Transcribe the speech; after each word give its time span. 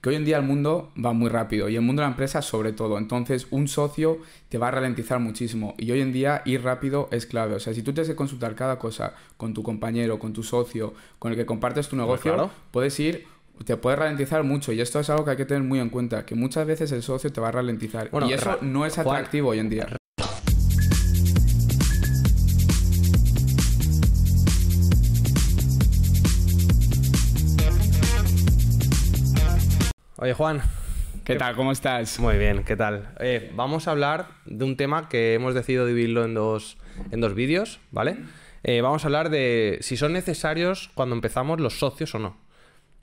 que 0.00 0.08
hoy 0.08 0.14
en 0.14 0.24
día 0.24 0.38
el 0.38 0.44
mundo 0.44 0.90
va 1.02 1.12
muy 1.12 1.28
rápido 1.28 1.68
y 1.68 1.76
el 1.76 1.82
mundo 1.82 2.00
de 2.00 2.06
la 2.06 2.12
empresa 2.12 2.42
sobre 2.42 2.72
todo. 2.72 2.98
Entonces, 2.98 3.46
un 3.50 3.68
socio 3.68 4.18
te 4.48 4.58
va 4.58 4.68
a 4.68 4.70
ralentizar 4.70 5.20
muchísimo 5.20 5.74
y 5.78 5.90
hoy 5.90 6.00
en 6.00 6.12
día 6.12 6.42
ir 6.44 6.62
rápido 6.62 7.08
es 7.10 7.26
clave. 7.26 7.54
O 7.54 7.60
sea, 7.60 7.74
si 7.74 7.82
tú 7.82 7.92
tienes 7.92 8.08
que 8.08 8.16
consultar 8.16 8.54
cada 8.54 8.78
cosa 8.78 9.14
con 9.36 9.52
tu 9.54 9.62
compañero, 9.62 10.18
con 10.18 10.32
tu 10.32 10.42
socio, 10.42 10.94
con 11.18 11.32
el 11.32 11.38
que 11.38 11.46
compartes 11.46 11.88
tu 11.88 11.96
negocio, 11.96 12.50
puedes 12.70 12.98
ir 13.00 13.26
te 13.64 13.76
puede 13.76 13.96
ralentizar 13.96 14.42
mucho 14.42 14.72
y 14.72 14.80
esto 14.80 15.00
es 15.00 15.10
algo 15.10 15.24
que 15.24 15.32
hay 15.32 15.36
que 15.36 15.44
tener 15.44 15.62
muy 15.62 15.80
en 15.80 15.90
cuenta, 15.90 16.24
que 16.24 16.34
muchas 16.34 16.66
veces 16.66 16.92
el 16.92 17.02
socio 17.02 17.30
te 17.30 17.42
va 17.42 17.48
a 17.48 17.52
ralentizar 17.52 18.08
y 18.26 18.32
eso 18.32 18.56
no 18.62 18.86
es 18.86 18.96
atractivo 18.96 19.50
hoy 19.50 19.58
en 19.58 19.68
día. 19.68 19.99
Oye, 30.22 30.34
Juan. 30.34 30.60
¿Qué 31.24 31.36
tal? 31.36 31.56
¿Cómo 31.56 31.72
estás? 31.72 32.20
Muy 32.20 32.36
bien, 32.36 32.62
¿qué 32.62 32.76
tal? 32.76 33.08
vamos 33.54 33.88
a 33.88 33.92
hablar 33.92 34.26
de 34.44 34.66
un 34.66 34.76
tema 34.76 35.08
que 35.08 35.32
hemos 35.32 35.54
decidido 35.54 35.86
dividirlo 35.86 36.26
en 36.26 36.34
dos, 36.34 36.76
en 37.10 37.22
dos 37.22 37.32
vídeos, 37.34 37.80
¿vale? 37.90 38.18
Eh, 38.62 38.82
vamos 38.82 39.02
a 39.02 39.06
hablar 39.06 39.30
de 39.30 39.78
si 39.80 39.96
son 39.96 40.12
necesarios 40.12 40.90
cuando 40.92 41.14
empezamos 41.14 41.58
los 41.58 41.78
socios 41.78 42.14
o 42.14 42.18
no. 42.18 42.36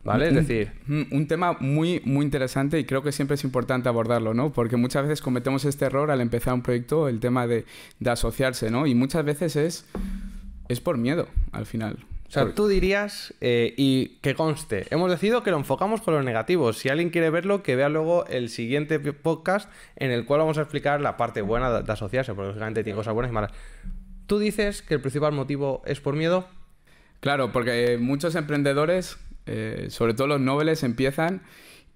¿Vale? 0.03 0.27
Es 0.27 0.35
decir. 0.35 0.73
Un, 0.87 1.27
tema 1.27 1.57
muy, 1.59 2.03
muy 2.05 2.23
interesante 2.23 2.77
y 2.77 2.85
creo 2.85 3.01
que 3.01 3.11
siempre 3.11 3.33
es 3.33 3.43
importante 3.43 3.89
abordarlo, 3.89 4.35
¿no? 4.35 4.53
Porque 4.53 4.77
muchas 4.77 5.01
veces 5.01 5.23
cometemos 5.23 5.65
este 5.65 5.85
error 5.85 6.11
al 6.11 6.21
empezar 6.21 6.53
un 6.53 6.61
proyecto, 6.61 7.07
el 7.07 7.19
tema 7.19 7.47
de, 7.47 7.65
de 7.99 8.09
asociarse, 8.11 8.69
¿no? 8.69 8.85
Y 8.85 8.93
muchas 8.93 9.25
veces 9.25 9.55
es, 9.55 9.85
es 10.67 10.81
por 10.81 10.99
miedo, 10.99 11.27
al 11.51 11.65
final. 11.65 11.97
O 12.27 12.31
sea, 12.31 12.53
tú 12.53 12.67
dirías, 12.67 13.33
eh, 13.39 13.73
y 13.77 14.17
que 14.21 14.35
conste, 14.35 14.85
hemos 14.89 15.09
decidido 15.09 15.43
que 15.43 15.51
lo 15.51 15.57
enfocamos 15.57 16.01
con 16.01 16.13
los 16.13 16.25
negativos. 16.25 16.77
Si 16.77 16.89
alguien 16.89 17.09
quiere 17.09 17.29
verlo, 17.29 17.63
que 17.63 17.77
vea 17.77 17.87
luego 17.87 18.25
el 18.25 18.49
siguiente 18.49 18.99
podcast 18.99 19.69
en 19.95 20.11
el 20.11 20.25
cual 20.25 20.41
vamos 20.41 20.57
a 20.57 20.61
explicar 20.61 20.99
la 20.99 21.15
parte 21.15 21.41
buena 21.41 21.81
de, 21.81 21.91
asociarse, 21.91 22.33
porque 22.33 22.47
lógicamente 22.49 22.83
tiene 22.83 22.97
cosas 22.97 23.13
buenas 23.13 23.31
y 23.31 23.33
malas. 23.33 23.51
¿Tú 24.25 24.39
dices 24.39 24.81
que 24.81 24.95
el 24.95 25.01
principal 25.01 25.31
motivo 25.31 25.81
es 25.85 26.01
por 26.01 26.15
miedo? 26.15 26.49
Claro, 27.21 27.53
porque 27.53 27.97
muchos 27.97 28.35
emprendedores, 28.35 29.17
eh, 29.45 29.87
sobre 29.89 30.13
todo 30.13 30.27
los 30.27 30.41
nobles, 30.41 30.83
empiezan 30.83 31.43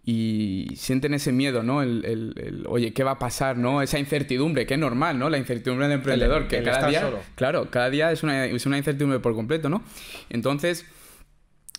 y 0.04 0.70
sienten 0.76 1.14
ese 1.14 1.32
miedo, 1.32 1.62
¿no? 1.62 1.84
El, 1.84 2.66
oye, 2.68 2.92
¿qué 2.94 3.04
va 3.04 3.12
a 3.12 3.20
pasar, 3.20 3.58
no? 3.58 3.82
Esa 3.82 4.00
incertidumbre, 4.00 4.66
que 4.66 4.74
es 4.74 4.80
normal, 4.80 5.20
¿no? 5.20 5.30
La 5.30 5.38
incertidumbre 5.38 5.88
del 5.88 5.98
emprendedor, 5.98 6.48
que 6.48 6.64
cada 6.64 6.88
día, 6.88 7.10
claro, 7.36 7.70
cada 7.70 7.90
día 7.90 8.12
es 8.12 8.24
una, 8.24 8.46
es 8.46 8.66
una 8.66 8.78
incertidumbre 8.78 9.20
por 9.20 9.36
completo, 9.36 9.70
¿no? 9.70 9.84
Entonces, 10.30 10.86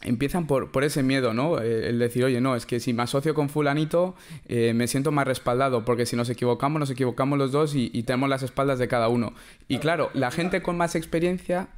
empiezan 0.03 0.47
por, 0.47 0.71
por, 0.71 0.85
ese 0.85 1.03
miedo, 1.03 1.35
¿no? 1.35 1.61
Eh, 1.61 1.89
el 1.89 1.99
decir, 1.99 2.25
oye, 2.25 2.41
no, 2.41 2.55
es 2.55 2.65
que 2.65 2.79
si 2.79 2.93
me 2.93 3.03
asocio 3.03 3.35
con 3.35 3.49
fulanito, 3.49 4.15
eh, 4.47 4.73
me 4.73 4.87
siento 4.87 5.11
más 5.11 5.27
respaldado, 5.27 5.85
porque 5.85 6.07
si 6.07 6.15
nos 6.15 6.31
equivocamos, 6.31 6.79
nos 6.79 6.91
equivocamos 6.91 7.39
los 7.39 7.51
dos 7.51 7.75
y, 7.75 7.91
tenemos 8.05 8.29
las 8.29 8.45
espaldas 8.45 8.79
de 8.79 8.87
cada 8.87 9.09
uno. 9.09 9.33
Y 9.67 9.79
claro, 9.79 10.11
la 10.15 10.31
gente 10.31 10.63
con 10.63 10.77
más 10.77 10.95
experiencia 10.95 11.69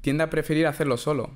tiende 0.00 0.24
a 0.24 0.30
preferir 0.30 0.66
hacerlo 0.66 0.96
solo, 0.96 1.30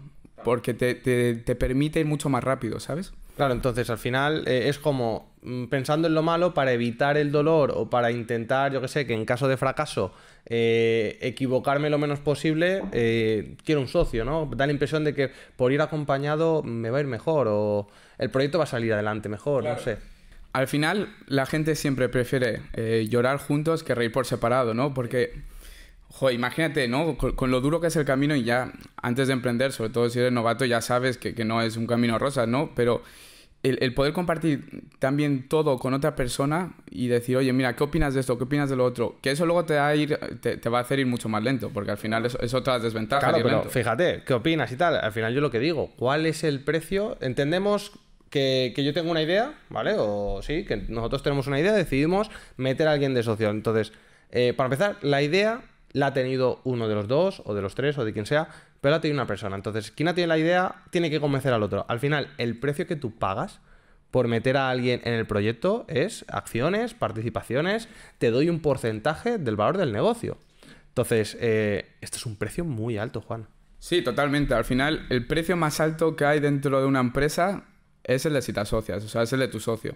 porque 0.44 0.74
te, 0.74 0.96
te, 0.96 1.36
te 1.36 1.54
permite 1.54 2.00
ir 2.00 2.06
mucho 2.06 2.28
más 2.28 2.42
rápido, 2.42 2.80
¿sabes? 2.80 3.12
Claro, 3.36 3.52
entonces 3.52 3.90
al 3.90 3.98
final 3.98 4.44
eh, 4.46 4.68
es 4.68 4.78
como 4.78 5.34
mm, 5.42 5.66
pensando 5.66 6.08
en 6.08 6.14
lo 6.14 6.22
malo 6.22 6.54
para 6.54 6.72
evitar 6.72 7.18
el 7.18 7.30
dolor 7.30 7.70
o 7.76 7.90
para 7.90 8.10
intentar, 8.10 8.72
yo 8.72 8.80
que 8.80 8.88
sé, 8.88 9.06
que 9.06 9.12
en 9.12 9.26
caso 9.26 9.46
de 9.46 9.58
fracaso 9.58 10.14
eh, 10.46 11.18
equivocarme 11.20 11.90
lo 11.90 11.98
menos 11.98 12.18
posible, 12.20 12.82
eh, 12.92 13.56
quiero 13.62 13.82
un 13.82 13.88
socio, 13.88 14.24
¿no? 14.24 14.50
Da 14.56 14.66
la 14.66 14.72
impresión 14.72 15.04
de 15.04 15.14
que 15.14 15.30
por 15.56 15.70
ir 15.70 15.82
acompañado 15.82 16.62
me 16.62 16.88
va 16.88 16.96
a 16.96 17.00
ir 17.02 17.06
mejor 17.06 17.46
o 17.50 17.88
el 18.16 18.30
proyecto 18.30 18.56
va 18.56 18.64
a 18.64 18.68
salir 18.68 18.94
adelante 18.94 19.28
mejor, 19.28 19.64
no 19.64 19.78
sé. 19.78 19.98
Al 20.54 20.66
final 20.66 21.14
la 21.26 21.44
gente 21.44 21.74
siempre 21.74 22.08
prefiere 22.08 22.62
llorar 23.10 23.36
juntos 23.36 23.82
que 23.82 23.94
reír 23.94 24.12
por 24.12 24.24
separado, 24.24 24.72
¿no? 24.72 24.94
Porque 24.94 25.34
Joder, 26.18 26.34
imagínate, 26.34 26.88
¿no? 26.88 27.18
Con, 27.18 27.50
lo 27.50 27.60
duro 27.60 27.78
que 27.78 27.88
es 27.88 27.96
el 27.96 28.06
camino 28.06 28.34
y 28.34 28.42
ya 28.42 28.72
antes 29.02 29.26
de 29.28 29.34
emprender, 29.34 29.72
sobre 29.72 29.90
todo 29.90 30.08
si 30.08 30.18
eres 30.18 30.32
novato, 30.32 30.64
ya 30.64 30.80
sabes 30.80 31.18
que, 31.18 31.44
no 31.44 31.60
es 31.60 31.76
un 31.76 31.86
camino 31.86 32.18
rosa, 32.18 32.46
¿no? 32.46 32.70
Pero 32.74 33.02
el, 33.62 33.92
poder 33.92 34.14
compartir 34.14 34.84
también 34.98 35.46
todo 35.46 35.78
con 35.78 35.92
otra 35.92 36.16
persona 36.16 36.72
y 36.90 37.08
decir, 37.08 37.36
oye, 37.36 37.52
mira, 37.52 37.76
¿qué 37.76 37.84
opinas 37.84 38.14
de 38.14 38.20
esto? 38.20 38.38
¿Qué 38.38 38.44
opinas 38.44 38.70
de 38.70 38.76
lo 38.76 38.86
otro? 38.86 39.16
Que 39.20 39.32
eso 39.32 39.44
luego 39.44 39.66
te 39.66 39.74
va 39.74 39.88
a, 39.88 39.94
ir, 39.94 40.18
te, 40.40 40.68
va 40.70 40.78
a 40.78 40.80
hacer 40.80 41.00
ir 41.00 41.06
mucho 41.06 41.28
más 41.28 41.42
lento, 41.42 41.68
porque 41.68 41.90
al 41.90 41.98
final 41.98 42.24
es, 42.24 42.34
es 42.40 42.54
otra 42.54 42.78
desventaja. 42.78 43.28
Claro, 43.28 43.42
pero 43.42 43.64
fíjate, 43.64 44.22
¿qué 44.24 44.32
opinas 44.32 44.72
y 44.72 44.76
tal? 44.76 44.96
Al 44.96 45.12
final 45.12 45.34
yo 45.34 45.42
lo 45.42 45.50
que 45.50 45.58
digo, 45.58 45.90
¿cuál 45.96 46.24
es 46.24 46.44
el 46.44 46.60
precio? 46.60 47.18
Entendemos 47.20 47.92
que, 48.30 48.72
yo 48.74 48.94
tengo 48.94 49.10
una 49.10 49.20
idea, 49.20 49.52
¿vale? 49.68 49.96
O 49.98 50.40
sí, 50.40 50.64
que 50.64 50.78
nosotros 50.88 51.22
tenemos 51.22 51.46
una 51.46 51.60
idea, 51.60 51.74
decidimos 51.74 52.30
meter 52.56 52.88
a 52.88 52.92
alguien 52.92 53.12
de 53.12 53.22
socio. 53.22 53.50
Entonces, 53.50 53.92
eh, 54.30 54.54
para 54.56 54.68
empezar, 54.68 54.96
la 55.02 55.20
idea 55.20 55.60
la 55.96 56.08
ha 56.08 56.12
tenido 56.12 56.60
uno 56.64 56.88
de 56.88 56.94
los 56.94 57.08
dos, 57.08 57.40
o 57.46 57.54
de 57.54 57.62
los 57.62 57.74
tres, 57.74 57.96
o 57.96 58.04
de 58.04 58.12
quien 58.12 58.26
sea, 58.26 58.48
pero 58.82 58.90
la 58.90 58.96
ha 58.98 59.00
tenido 59.00 59.16
una 59.16 59.26
persona. 59.26 59.56
Entonces, 59.56 59.90
quien 59.90 60.08
ha 60.08 60.14
tenido 60.14 60.28
la 60.28 60.36
idea 60.36 60.82
tiene 60.90 61.08
que 61.08 61.20
convencer 61.20 61.54
al 61.54 61.62
otro. 61.62 61.86
Al 61.88 62.00
final, 62.00 62.28
el 62.36 62.60
precio 62.60 62.86
que 62.86 62.96
tú 62.96 63.12
pagas 63.12 63.60
por 64.10 64.28
meter 64.28 64.58
a 64.58 64.68
alguien 64.68 65.00
en 65.04 65.14
el 65.14 65.26
proyecto 65.26 65.86
es 65.88 66.26
acciones, 66.28 66.92
participaciones, 66.92 67.88
te 68.18 68.30
doy 68.30 68.50
un 68.50 68.60
porcentaje 68.60 69.38
del 69.38 69.56
valor 69.56 69.78
del 69.78 69.90
negocio. 69.90 70.36
Entonces, 70.88 71.34
eh, 71.40 71.94
esto 72.02 72.18
es 72.18 72.26
un 72.26 72.36
precio 72.36 72.66
muy 72.66 72.98
alto, 72.98 73.22
Juan. 73.22 73.46
Sí, 73.78 74.02
totalmente. 74.02 74.52
Al 74.52 74.66
final, 74.66 75.06
el 75.08 75.26
precio 75.26 75.56
más 75.56 75.80
alto 75.80 76.14
que 76.14 76.26
hay 76.26 76.40
dentro 76.40 76.78
de 76.78 76.86
una 76.86 77.00
empresa 77.00 77.64
es 78.04 78.26
el 78.26 78.34
de 78.34 78.42
si 78.42 78.52
te 78.52 78.60
asocias, 78.60 79.02
o 79.02 79.08
sea, 79.08 79.22
es 79.22 79.32
el 79.32 79.40
de 79.40 79.48
tu 79.48 79.60
socio 79.60 79.94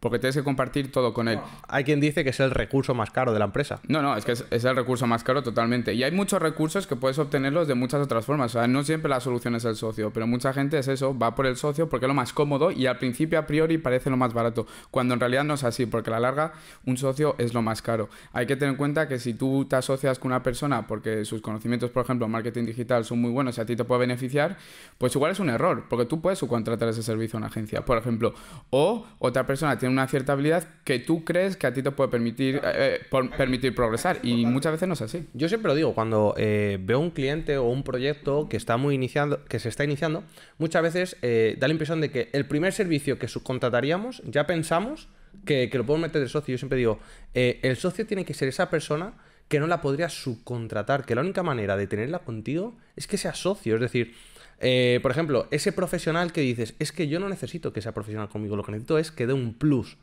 porque 0.00 0.18
tienes 0.18 0.36
que 0.36 0.44
compartir 0.44 0.92
todo 0.92 1.12
con 1.12 1.28
él. 1.28 1.40
Hay 1.66 1.84
quien 1.84 2.00
dice 2.00 2.24
que 2.24 2.30
es 2.30 2.40
el 2.40 2.50
recurso 2.50 2.94
más 2.94 3.10
caro 3.10 3.32
de 3.32 3.38
la 3.38 3.46
empresa. 3.46 3.80
No, 3.88 4.02
no, 4.02 4.16
es 4.16 4.24
que 4.24 4.32
es, 4.32 4.44
el 4.50 4.76
recurso 4.76 5.06
más 5.06 5.24
caro 5.24 5.42
totalmente. 5.42 5.94
Y 5.94 6.04
hay 6.04 6.12
muchos 6.12 6.40
recursos 6.40 6.86
que 6.86 6.96
puedes 6.96 7.18
obtenerlos 7.18 7.66
de 7.66 7.74
muchas 7.74 8.00
otras 8.00 8.24
formas. 8.24 8.54
O 8.54 8.58
sea, 8.58 8.68
no 8.68 8.84
siempre 8.84 9.08
la 9.08 9.20
solución 9.20 9.54
es 9.56 9.64
el 9.64 9.76
socio, 9.76 10.12
pero 10.12 10.26
mucha 10.26 10.52
gente 10.52 10.78
es 10.78 10.88
eso, 10.88 11.18
va 11.18 11.34
por 11.34 11.46
el 11.46 11.56
socio 11.56 11.88
porque 11.88 12.06
es 12.06 12.08
lo 12.08 12.14
más 12.14 12.32
cómodo 12.32 12.70
y 12.70 12.86
al 12.86 12.98
principio 12.98 13.38
a 13.38 13.46
priori 13.46 13.78
parece 13.78 14.10
lo 14.10 14.16
más 14.16 14.34
barato, 14.34 14.66
cuando 14.90 15.14
en 15.14 15.20
realidad 15.20 15.44
no 15.44 15.54
es 15.54 15.64
así, 15.64 15.86
porque 15.86 16.10
a 16.10 16.14
la 16.14 16.20
larga 16.20 16.52
un 16.86 16.96
socio 16.96 17.34
es 17.38 17.54
lo 17.54 17.62
más 17.62 17.82
caro. 17.82 18.08
Hay 18.32 18.46
que 18.46 18.56
tener 18.56 18.72
en 18.72 18.76
cuenta 18.76 19.08
que 19.08 19.18
si 19.18 19.34
tú 19.34 19.66
te 19.68 19.76
asocias 19.76 20.18
con 20.18 20.30
una 20.30 20.42
persona 20.42 20.86
porque 20.86 21.24
sus 21.24 21.40
conocimientos, 21.40 21.90
por 21.90 22.04
ejemplo, 22.04 22.26
en 22.26 22.32
marketing 22.32 22.66
digital 22.66 23.04
son 23.04 23.20
muy 23.20 23.30
buenos 23.30 23.58
y 23.58 23.60
a 23.60 23.66
ti 23.66 23.76
te 23.76 23.84
puede 23.84 24.00
beneficiar, 24.00 24.56
pues 24.98 25.14
igual 25.14 25.32
es 25.32 25.40
un 25.40 25.50
error, 25.50 25.84
porque 25.88 26.04
tú 26.04 26.20
puedes 26.20 26.38
subcontratar 26.38 26.88
ese 26.88 27.02
servicio 27.02 27.36
a 27.36 27.38
una 27.38 27.46
agencia, 27.48 27.84
por 27.84 27.98
ejemplo. 27.98 28.34
O 28.70 29.06
otra 29.18 29.46
persona 29.46 29.78
tiene 29.78 29.87
una 29.88 30.06
cierta 30.08 30.32
habilidad 30.32 30.64
que 30.84 30.98
tú 30.98 31.24
crees 31.24 31.56
que 31.56 31.66
a 31.66 31.72
ti 31.72 31.82
te 31.82 31.90
puede 31.90 32.10
permitir, 32.10 32.56
eh, 32.56 33.00
eh, 33.10 33.30
permitir 33.36 33.74
progresar 33.74 34.18
y 34.22 34.46
muchas 34.46 34.72
veces 34.72 34.88
no 34.88 34.94
es 34.94 35.02
así. 35.02 35.26
Yo 35.34 35.48
siempre 35.48 35.68
lo 35.68 35.74
digo, 35.74 35.94
cuando 35.94 36.34
eh, 36.36 36.78
veo 36.80 36.98
un 37.00 37.10
cliente 37.10 37.56
o 37.58 37.64
un 37.64 37.82
proyecto 37.82 38.48
que 38.48 38.56
está 38.56 38.76
muy 38.76 38.94
iniciando, 38.94 39.44
que 39.44 39.58
se 39.58 39.68
está 39.68 39.84
iniciando, 39.84 40.24
muchas 40.58 40.82
veces 40.82 41.16
da 41.20 41.66
la 41.66 41.72
impresión 41.72 42.00
de 42.00 42.10
que 42.10 42.30
el 42.32 42.46
primer 42.46 42.72
servicio 42.72 43.18
que 43.18 43.28
subcontrataríamos 43.28 44.22
ya 44.24 44.46
pensamos 44.46 45.08
que, 45.44 45.70
que 45.70 45.78
lo 45.78 45.84
podemos 45.84 46.08
meter 46.08 46.22
de 46.22 46.28
socio. 46.28 46.52
Yo 46.52 46.58
siempre 46.58 46.78
digo, 46.78 46.98
el 47.34 47.76
socio 47.76 48.06
tiene 48.06 48.24
que 48.24 48.34
ser 48.34 48.48
esa 48.48 48.70
persona 48.70 49.14
que 49.48 49.60
no 49.60 49.66
la 49.66 49.80
podría 49.80 50.08
subcontratar, 50.08 51.04
que 51.04 51.14
la 51.14 51.22
única 51.22 51.42
manera 51.42 51.76
de 51.76 51.86
tenerla 51.86 52.20
contigo 52.20 52.76
es 52.96 53.06
que 53.06 53.16
sea 53.16 53.34
socio, 53.34 53.76
es 53.76 53.80
decir, 53.80 54.14
eh, 54.60 54.98
por 55.02 55.10
ejemplo, 55.10 55.46
ese 55.50 55.72
profesional 55.72 56.32
que 56.32 56.40
dices, 56.40 56.74
es 56.78 56.92
que 56.92 57.08
yo 57.08 57.20
no 57.20 57.28
necesito 57.28 57.72
que 57.72 57.82
sea 57.82 57.92
profesional 57.92 58.28
conmigo, 58.28 58.56
lo 58.56 58.64
que 58.64 58.72
necesito 58.72 58.98
es 58.98 59.10
que 59.10 59.26
dé 59.26 59.32
un 59.32 59.54
plus. 59.54 59.96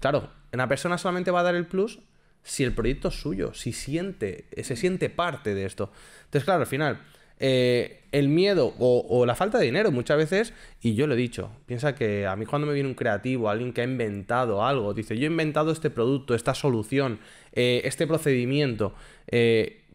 Claro, 0.00 0.30
una 0.52 0.68
persona 0.68 0.98
solamente 0.98 1.30
va 1.30 1.40
a 1.40 1.44
dar 1.44 1.54
el 1.54 1.66
plus 1.66 2.00
si 2.42 2.64
el 2.64 2.72
proyecto 2.72 3.08
es 3.08 3.20
suyo, 3.20 3.52
si 3.52 3.72
siente, 3.72 4.46
se 4.62 4.76
siente 4.76 5.10
parte 5.10 5.54
de 5.54 5.66
esto. 5.66 5.90
Entonces, 6.24 6.44
claro, 6.44 6.62
al 6.62 6.66
final, 6.66 7.00
eh, 7.40 8.04
el 8.10 8.28
miedo 8.28 8.74
o, 8.78 9.26
la 9.26 9.34
falta 9.34 9.58
de 9.58 9.66
dinero 9.66 9.92
muchas 9.92 10.16
veces, 10.16 10.54
y 10.80 10.94
yo 10.94 11.06
lo 11.06 11.14
he 11.14 11.16
dicho, 11.16 11.50
piensa 11.66 11.94
que 11.94 12.26
a 12.26 12.34
mí 12.36 12.46
cuando 12.46 12.66
me 12.66 12.72
viene 12.72 12.88
un 12.88 12.94
creativo, 12.94 13.50
alguien 13.50 13.72
que 13.72 13.82
ha 13.82 13.84
inventado 13.84 14.64
algo, 14.64 14.94
dice, 14.94 15.18
yo 15.18 15.24
he 15.24 15.30
inventado 15.30 15.70
este 15.70 15.90
producto, 15.90 16.34
esta 16.34 16.54
solución, 16.54 17.20
eh, 17.52 17.82
este 17.84 18.06
procedimiento, 18.06 18.94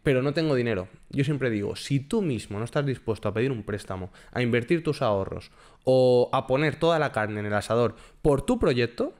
pero 0.04 0.22
no 0.22 0.34
tengo 0.34 0.54
dinero. 0.54 0.90
Yo 1.10 1.24
siempre 1.24 1.50
digo, 1.50 1.76
si 1.76 2.00
tú 2.00 2.22
mismo 2.22 2.60
no 2.60 2.66
estás 2.66 2.86
dispuesto 2.86 3.30
a 3.30 3.34
pedir 3.34 3.52
un 3.52 3.64
préstamo, 3.64 4.12
a 4.32 4.42
invertir 4.42 4.84
tus 4.84 5.02
ahorros 5.02 5.52
o 5.86 6.30
a 6.34 6.46
poner 6.46 6.76
toda 6.76 7.00
la 7.00 7.12
carne 7.12 7.40
en 7.40 7.46
el 7.46 7.54
asador 7.54 7.96
por 8.22 8.46
tu 8.46 8.60
proyecto, 8.60 9.14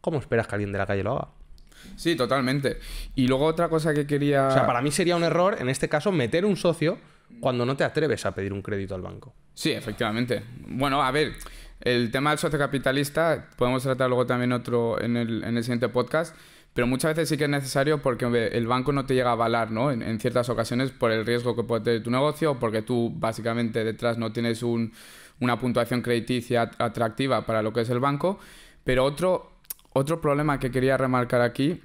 ¿cómo 0.00 0.18
esperas 0.18 0.46
que 0.46 0.54
alguien 0.54 0.72
de 0.72 0.78
la 0.78 0.86
calle 0.86 1.02
lo 1.02 1.12
haga? 1.12 1.28
Sí, 1.96 2.16
totalmente. 2.16 2.78
Y 3.14 3.28
luego 3.28 3.44
otra 3.44 3.68
cosa 3.68 3.92
que 3.92 4.06
quería... 4.06 4.48
O 4.48 4.50
sea, 4.50 4.66
para 4.66 4.80
mí 4.80 4.90
sería 4.90 5.16
un 5.16 5.24
error, 5.24 5.56
en 5.60 5.68
este 5.68 5.88
caso, 5.90 6.10
meter 6.10 6.46
un 6.46 6.56
socio 6.56 6.98
cuando 7.40 7.66
no 7.66 7.76
te 7.76 7.84
atreves 7.84 8.24
a 8.24 8.34
pedir 8.34 8.54
un 8.54 8.62
crédito 8.62 8.94
al 8.94 9.02
banco. 9.02 9.34
Sí, 9.52 9.72
efectivamente. 9.72 10.42
Bueno, 10.66 11.02
a 11.02 11.10
ver, 11.10 11.32
el 11.80 12.10
tema 12.10 12.30
del 12.30 12.38
socio 12.38 12.58
capitalista 12.58 13.50
podemos 13.56 13.82
tratar 13.82 14.08
luego 14.08 14.24
también 14.24 14.52
otro 14.52 15.00
en 15.00 15.18
el, 15.18 15.44
en 15.44 15.56
el 15.56 15.62
siguiente 15.62 15.90
podcast 15.90 16.34
pero 16.74 16.88
muchas 16.88 17.14
veces 17.14 17.28
sí 17.28 17.36
que 17.38 17.44
es 17.44 17.50
necesario 17.50 18.02
porque 18.02 18.26
el 18.52 18.66
banco 18.66 18.92
no 18.92 19.06
te 19.06 19.14
llega 19.14 19.30
a 19.30 19.34
avalar, 19.34 19.70
¿no? 19.70 19.92
En, 19.92 20.18
ciertas 20.18 20.48
ocasiones 20.48 20.90
por 20.90 21.12
el 21.12 21.24
riesgo 21.24 21.54
que 21.54 21.62
puede 21.62 21.84
tener 21.84 22.02
tu 22.02 22.10
negocio, 22.10 22.58
porque 22.58 22.82
tú 22.82 23.12
básicamente 23.14 23.84
detrás 23.84 24.18
no 24.18 24.32
tienes 24.32 24.62
una 24.64 25.60
puntuación 25.60 26.02
crediticia 26.02 26.70
atractiva 26.78 27.46
para 27.46 27.62
lo 27.62 27.72
que 27.72 27.82
es 27.82 27.90
el 27.90 28.00
banco. 28.00 28.40
Pero 28.82 29.04
otro, 29.04 29.52
otro 29.92 30.20
problema 30.20 30.58
que 30.58 30.72
quería 30.72 30.96
remarcar 30.96 31.42
aquí 31.42 31.80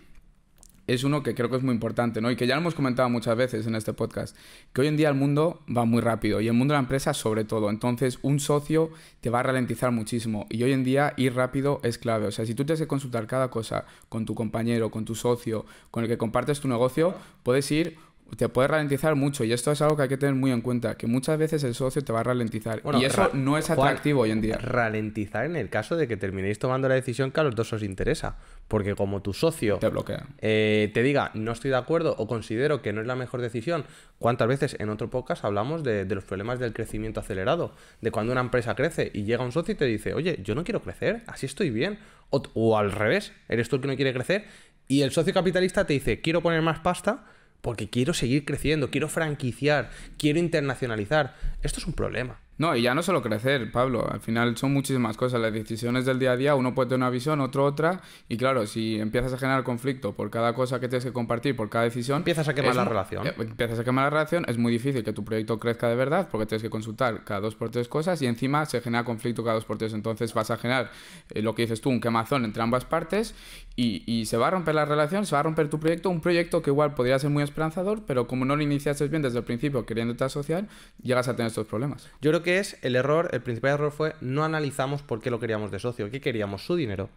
es 0.93 1.03
uno 1.03 1.23
que 1.23 1.35
creo 1.35 1.49
que 1.49 1.57
es 1.57 1.63
muy 1.63 1.73
importante, 1.73 2.21
¿no? 2.21 2.31
Y 2.31 2.35
que 2.35 2.47
ya 2.47 2.55
lo 2.55 2.61
hemos 2.61 2.75
comentado 2.75 3.09
muchas 3.09 3.37
veces 3.37 3.67
en 3.67 3.75
este 3.75 3.93
podcast, 3.93 4.35
que 4.73 4.81
hoy 4.81 4.87
en 4.87 4.97
día 4.97 5.09
el 5.09 5.15
mundo 5.15 5.61
va 5.75 5.85
muy 5.85 6.01
rápido 6.01 6.41
y 6.41 6.47
el 6.47 6.53
mundo 6.53 6.73
de 6.73 6.77
la 6.77 6.83
empresa 6.83 7.13
sobre 7.13 7.45
todo. 7.45 7.69
Entonces, 7.69 8.19
un 8.21 8.39
socio 8.39 8.89
te 9.21 9.29
va 9.29 9.41
a 9.41 9.43
ralentizar 9.43 9.91
muchísimo 9.91 10.47
y 10.49 10.63
hoy 10.63 10.73
en 10.73 10.83
día 10.83 11.13
ir 11.17 11.35
rápido 11.35 11.79
es 11.83 11.97
clave. 11.97 12.27
O 12.27 12.31
sea, 12.31 12.45
si 12.45 12.55
tú 12.55 12.65
tienes 12.65 12.79
que 12.79 12.87
consultar 12.87 13.27
cada 13.27 13.49
cosa 13.49 13.85
con 14.09 14.25
tu 14.25 14.35
compañero, 14.35 14.89
con 14.89 15.05
tu 15.05 15.15
socio, 15.15 15.65
con 15.91 16.03
el 16.03 16.09
que 16.09 16.17
compartes 16.17 16.59
tu 16.59 16.67
negocio, 16.67 17.13
puedes 17.43 17.69
ir 17.71 17.97
te 18.37 18.49
puede 18.49 18.67
ralentizar 18.67 19.15
mucho 19.15 19.43
y 19.43 19.53
esto 19.53 19.71
es 19.71 19.81
algo 19.81 19.95
que 19.95 20.03
hay 20.03 20.09
que 20.09 20.17
tener 20.17 20.35
muy 20.35 20.51
en 20.51 20.61
cuenta, 20.61 20.95
que 20.95 21.07
muchas 21.07 21.37
veces 21.37 21.63
el 21.63 21.75
socio 21.75 22.03
te 22.03 22.13
va 22.13 22.21
a 22.21 22.23
ralentizar 22.23 22.81
y 22.99 23.05
eso 23.05 23.29
no 23.33 23.57
es 23.57 23.69
atractivo 23.69 24.21
hoy 24.21 24.31
en 24.31 24.41
día. 24.41 24.57
Ralentizar 24.57 25.45
en 25.45 25.55
el 25.55 25.69
caso 25.69 25.95
de 25.95 26.07
que 26.07 26.17
terminéis 26.17 26.59
tomando 26.59 26.87
la 26.87 26.95
decisión 26.95 27.31
que 27.31 27.39
a 27.39 27.43
los 27.43 27.55
dos 27.55 27.71
os 27.73 27.83
interesa, 27.83 28.37
porque 28.67 28.95
como 28.95 29.21
tu 29.21 29.33
socio 29.33 29.77
te 29.77 29.89
bloquea, 29.89 30.25
eh, 30.39 30.91
te 30.93 31.03
diga 31.03 31.31
no 31.33 31.51
estoy 31.51 31.71
de 31.71 31.77
acuerdo 31.77 32.15
o 32.17 32.27
considero 32.27 32.81
que 32.81 32.93
no 32.93 33.01
es 33.01 33.07
la 33.07 33.15
mejor 33.15 33.41
decisión, 33.41 33.85
¿cuántas 34.17 34.47
veces 34.47 34.75
en 34.79 34.89
otro 34.89 35.09
podcast 35.09 35.45
hablamos 35.45 35.83
de, 35.83 36.05
los 36.05 36.23
problemas 36.23 36.59
del 36.59 36.73
crecimiento 36.73 37.19
acelerado? 37.19 37.73
De 38.01 38.11
cuando 38.11 38.31
una 38.31 38.41
empresa 38.41 38.75
crece 38.75 39.11
y 39.13 39.23
llega 39.23 39.43
un 39.43 39.51
socio 39.51 39.73
y 39.73 39.77
te 39.77 39.85
dice, 39.85 40.13
oye, 40.13 40.39
yo 40.43 40.55
no 40.55 40.63
quiero 40.63 40.81
crecer, 40.81 41.23
así 41.27 41.45
estoy 41.45 41.69
bien, 41.69 41.99
o, 42.29 42.43
o 42.53 42.77
al 42.77 42.91
revés, 42.91 43.33
eres 43.47 43.69
tú 43.69 43.77
el 43.77 43.81
que 43.81 43.87
no 43.87 43.95
quiere 43.95 44.13
crecer 44.13 44.45
y 44.87 45.03
el 45.03 45.11
socio 45.11 45.33
capitalista 45.33 45.85
te 45.85 45.93
dice, 45.93 46.19
quiero 46.19 46.41
poner 46.41 46.63
más 46.63 46.79
pasta 46.79 47.25
porque 47.61 47.89
quiero 47.89 48.13
seguir 48.13 48.45
creciendo, 48.45 48.89
quiero 48.91 49.09
franquiciar, 49.09 49.89
quiero 50.17 50.39
internacionalizar. 50.39 51.35
Esto 51.61 51.79
es 51.79 51.87
un 51.87 51.93
problema. 51.93 52.39
No, 52.59 52.75
y 52.75 52.81
ya 52.81 52.93
no 52.93 53.01
solo 53.01 53.21
crecer, 53.21 53.71
Pablo. 53.71 54.05
Al 54.11 54.19
final 54.19 54.57
son 54.57 54.73
muchísimas 54.73 55.15
cosas. 55.15 55.39
Las 55.39 55.53
decisiones 55.53 56.05
del 56.05 56.19
día 56.19 56.33
a 56.33 56.35
día, 56.35 56.55
uno 56.55 56.75
puede 56.75 56.89
tener 56.89 56.97
una 56.97 57.09
visión, 57.09 57.39
otro 57.39 57.63
otra. 57.63 58.01
Y 58.27 58.35
claro, 58.35 58.67
si 58.67 58.99
empiezas 58.99 59.31
a 59.31 59.37
generar 59.37 59.63
conflicto 59.63 60.13
por 60.13 60.29
cada 60.29 60.53
cosa 60.53 60.77
que 60.81 60.89
tienes 60.89 61.05
que 61.05 61.13
compartir, 61.13 61.55
por 61.55 61.69
cada 61.69 61.85
decisión. 61.85 62.17
Empiezas 62.17 62.49
a 62.49 62.53
quemar 62.53 62.75
la 62.75 62.83
relación. 62.83 63.27
Eh, 63.27 63.33
empiezas 63.39 63.79
a 63.79 63.85
quemar 63.85 64.03
la 64.03 64.09
relación. 64.09 64.43
Es 64.49 64.57
muy 64.57 64.73
difícil 64.73 65.05
que 65.05 65.13
tu 65.13 65.23
proyecto 65.23 65.57
crezca 65.57 65.87
de 65.87 65.95
verdad 65.95 66.27
porque 66.29 66.47
tienes 66.47 66.61
que 66.61 66.69
consultar 66.69 67.23
cada 67.23 67.39
dos 67.39 67.55
por 67.55 67.69
tres 67.69 67.87
cosas 67.87 68.21
y 68.21 68.25
encima 68.25 68.65
se 68.65 68.81
genera 68.81 69.05
conflicto 69.05 69.41
cada 69.41 69.55
dos 69.55 69.63
por 69.63 69.77
tres. 69.77 69.93
Entonces 69.93 70.33
vas 70.33 70.51
a 70.51 70.57
generar 70.57 70.91
eh, 71.29 71.41
lo 71.41 71.55
que 71.55 71.61
dices 71.61 71.79
tú, 71.79 71.89
un 71.89 72.01
quemazón 72.01 72.43
entre 72.43 72.61
ambas 72.61 72.83
partes 72.83 73.35
y, 73.77 74.03
y, 74.05 74.25
se 74.25 74.35
va 74.35 74.49
a 74.49 74.51
romper 74.51 74.75
la 74.75 74.83
relación, 74.83 75.25
se 75.25 75.33
va 75.33 75.39
a 75.39 75.43
romper 75.43 75.69
tu 75.69 75.79
proyecto. 75.79 76.09
Un 76.09 76.19
proyecto 76.19 76.61
que 76.61 76.71
igual 76.71 76.93
podría 76.93 77.17
ser 77.19 77.29
muy 77.29 77.41
esperanzador, 77.41 78.03
pero 78.05 78.27
como 78.27 78.43
no 78.43 78.57
lo 78.57 78.63
iniciaste 78.63 79.07
bien 79.07 79.21
desde 79.21 79.37
el 79.37 79.45
principio 79.45 79.85
queriéndote 79.85 80.25
asociar, 80.25 80.67
llegas 81.01 81.29
a 81.29 81.37
tener 81.37 81.47
estos 81.47 81.65
problemas. 81.65 82.09
Yo 82.19 82.31
creo 82.31 82.43
que 82.43 82.48
es 82.57 82.77
el 82.81 82.95
error 82.95 83.29
el 83.31 83.41
principal 83.41 83.71
error 83.71 83.91
fue 83.91 84.15
no 84.21 84.43
analizamos 84.43 85.03
por 85.03 85.21
qué 85.21 85.29
lo 85.29 85.39
queríamos 85.39 85.71
de 85.71 85.79
socio, 85.79 86.09
qué 86.09 86.21
queríamos, 86.21 86.65
su 86.65 86.75
dinero. 86.75 87.09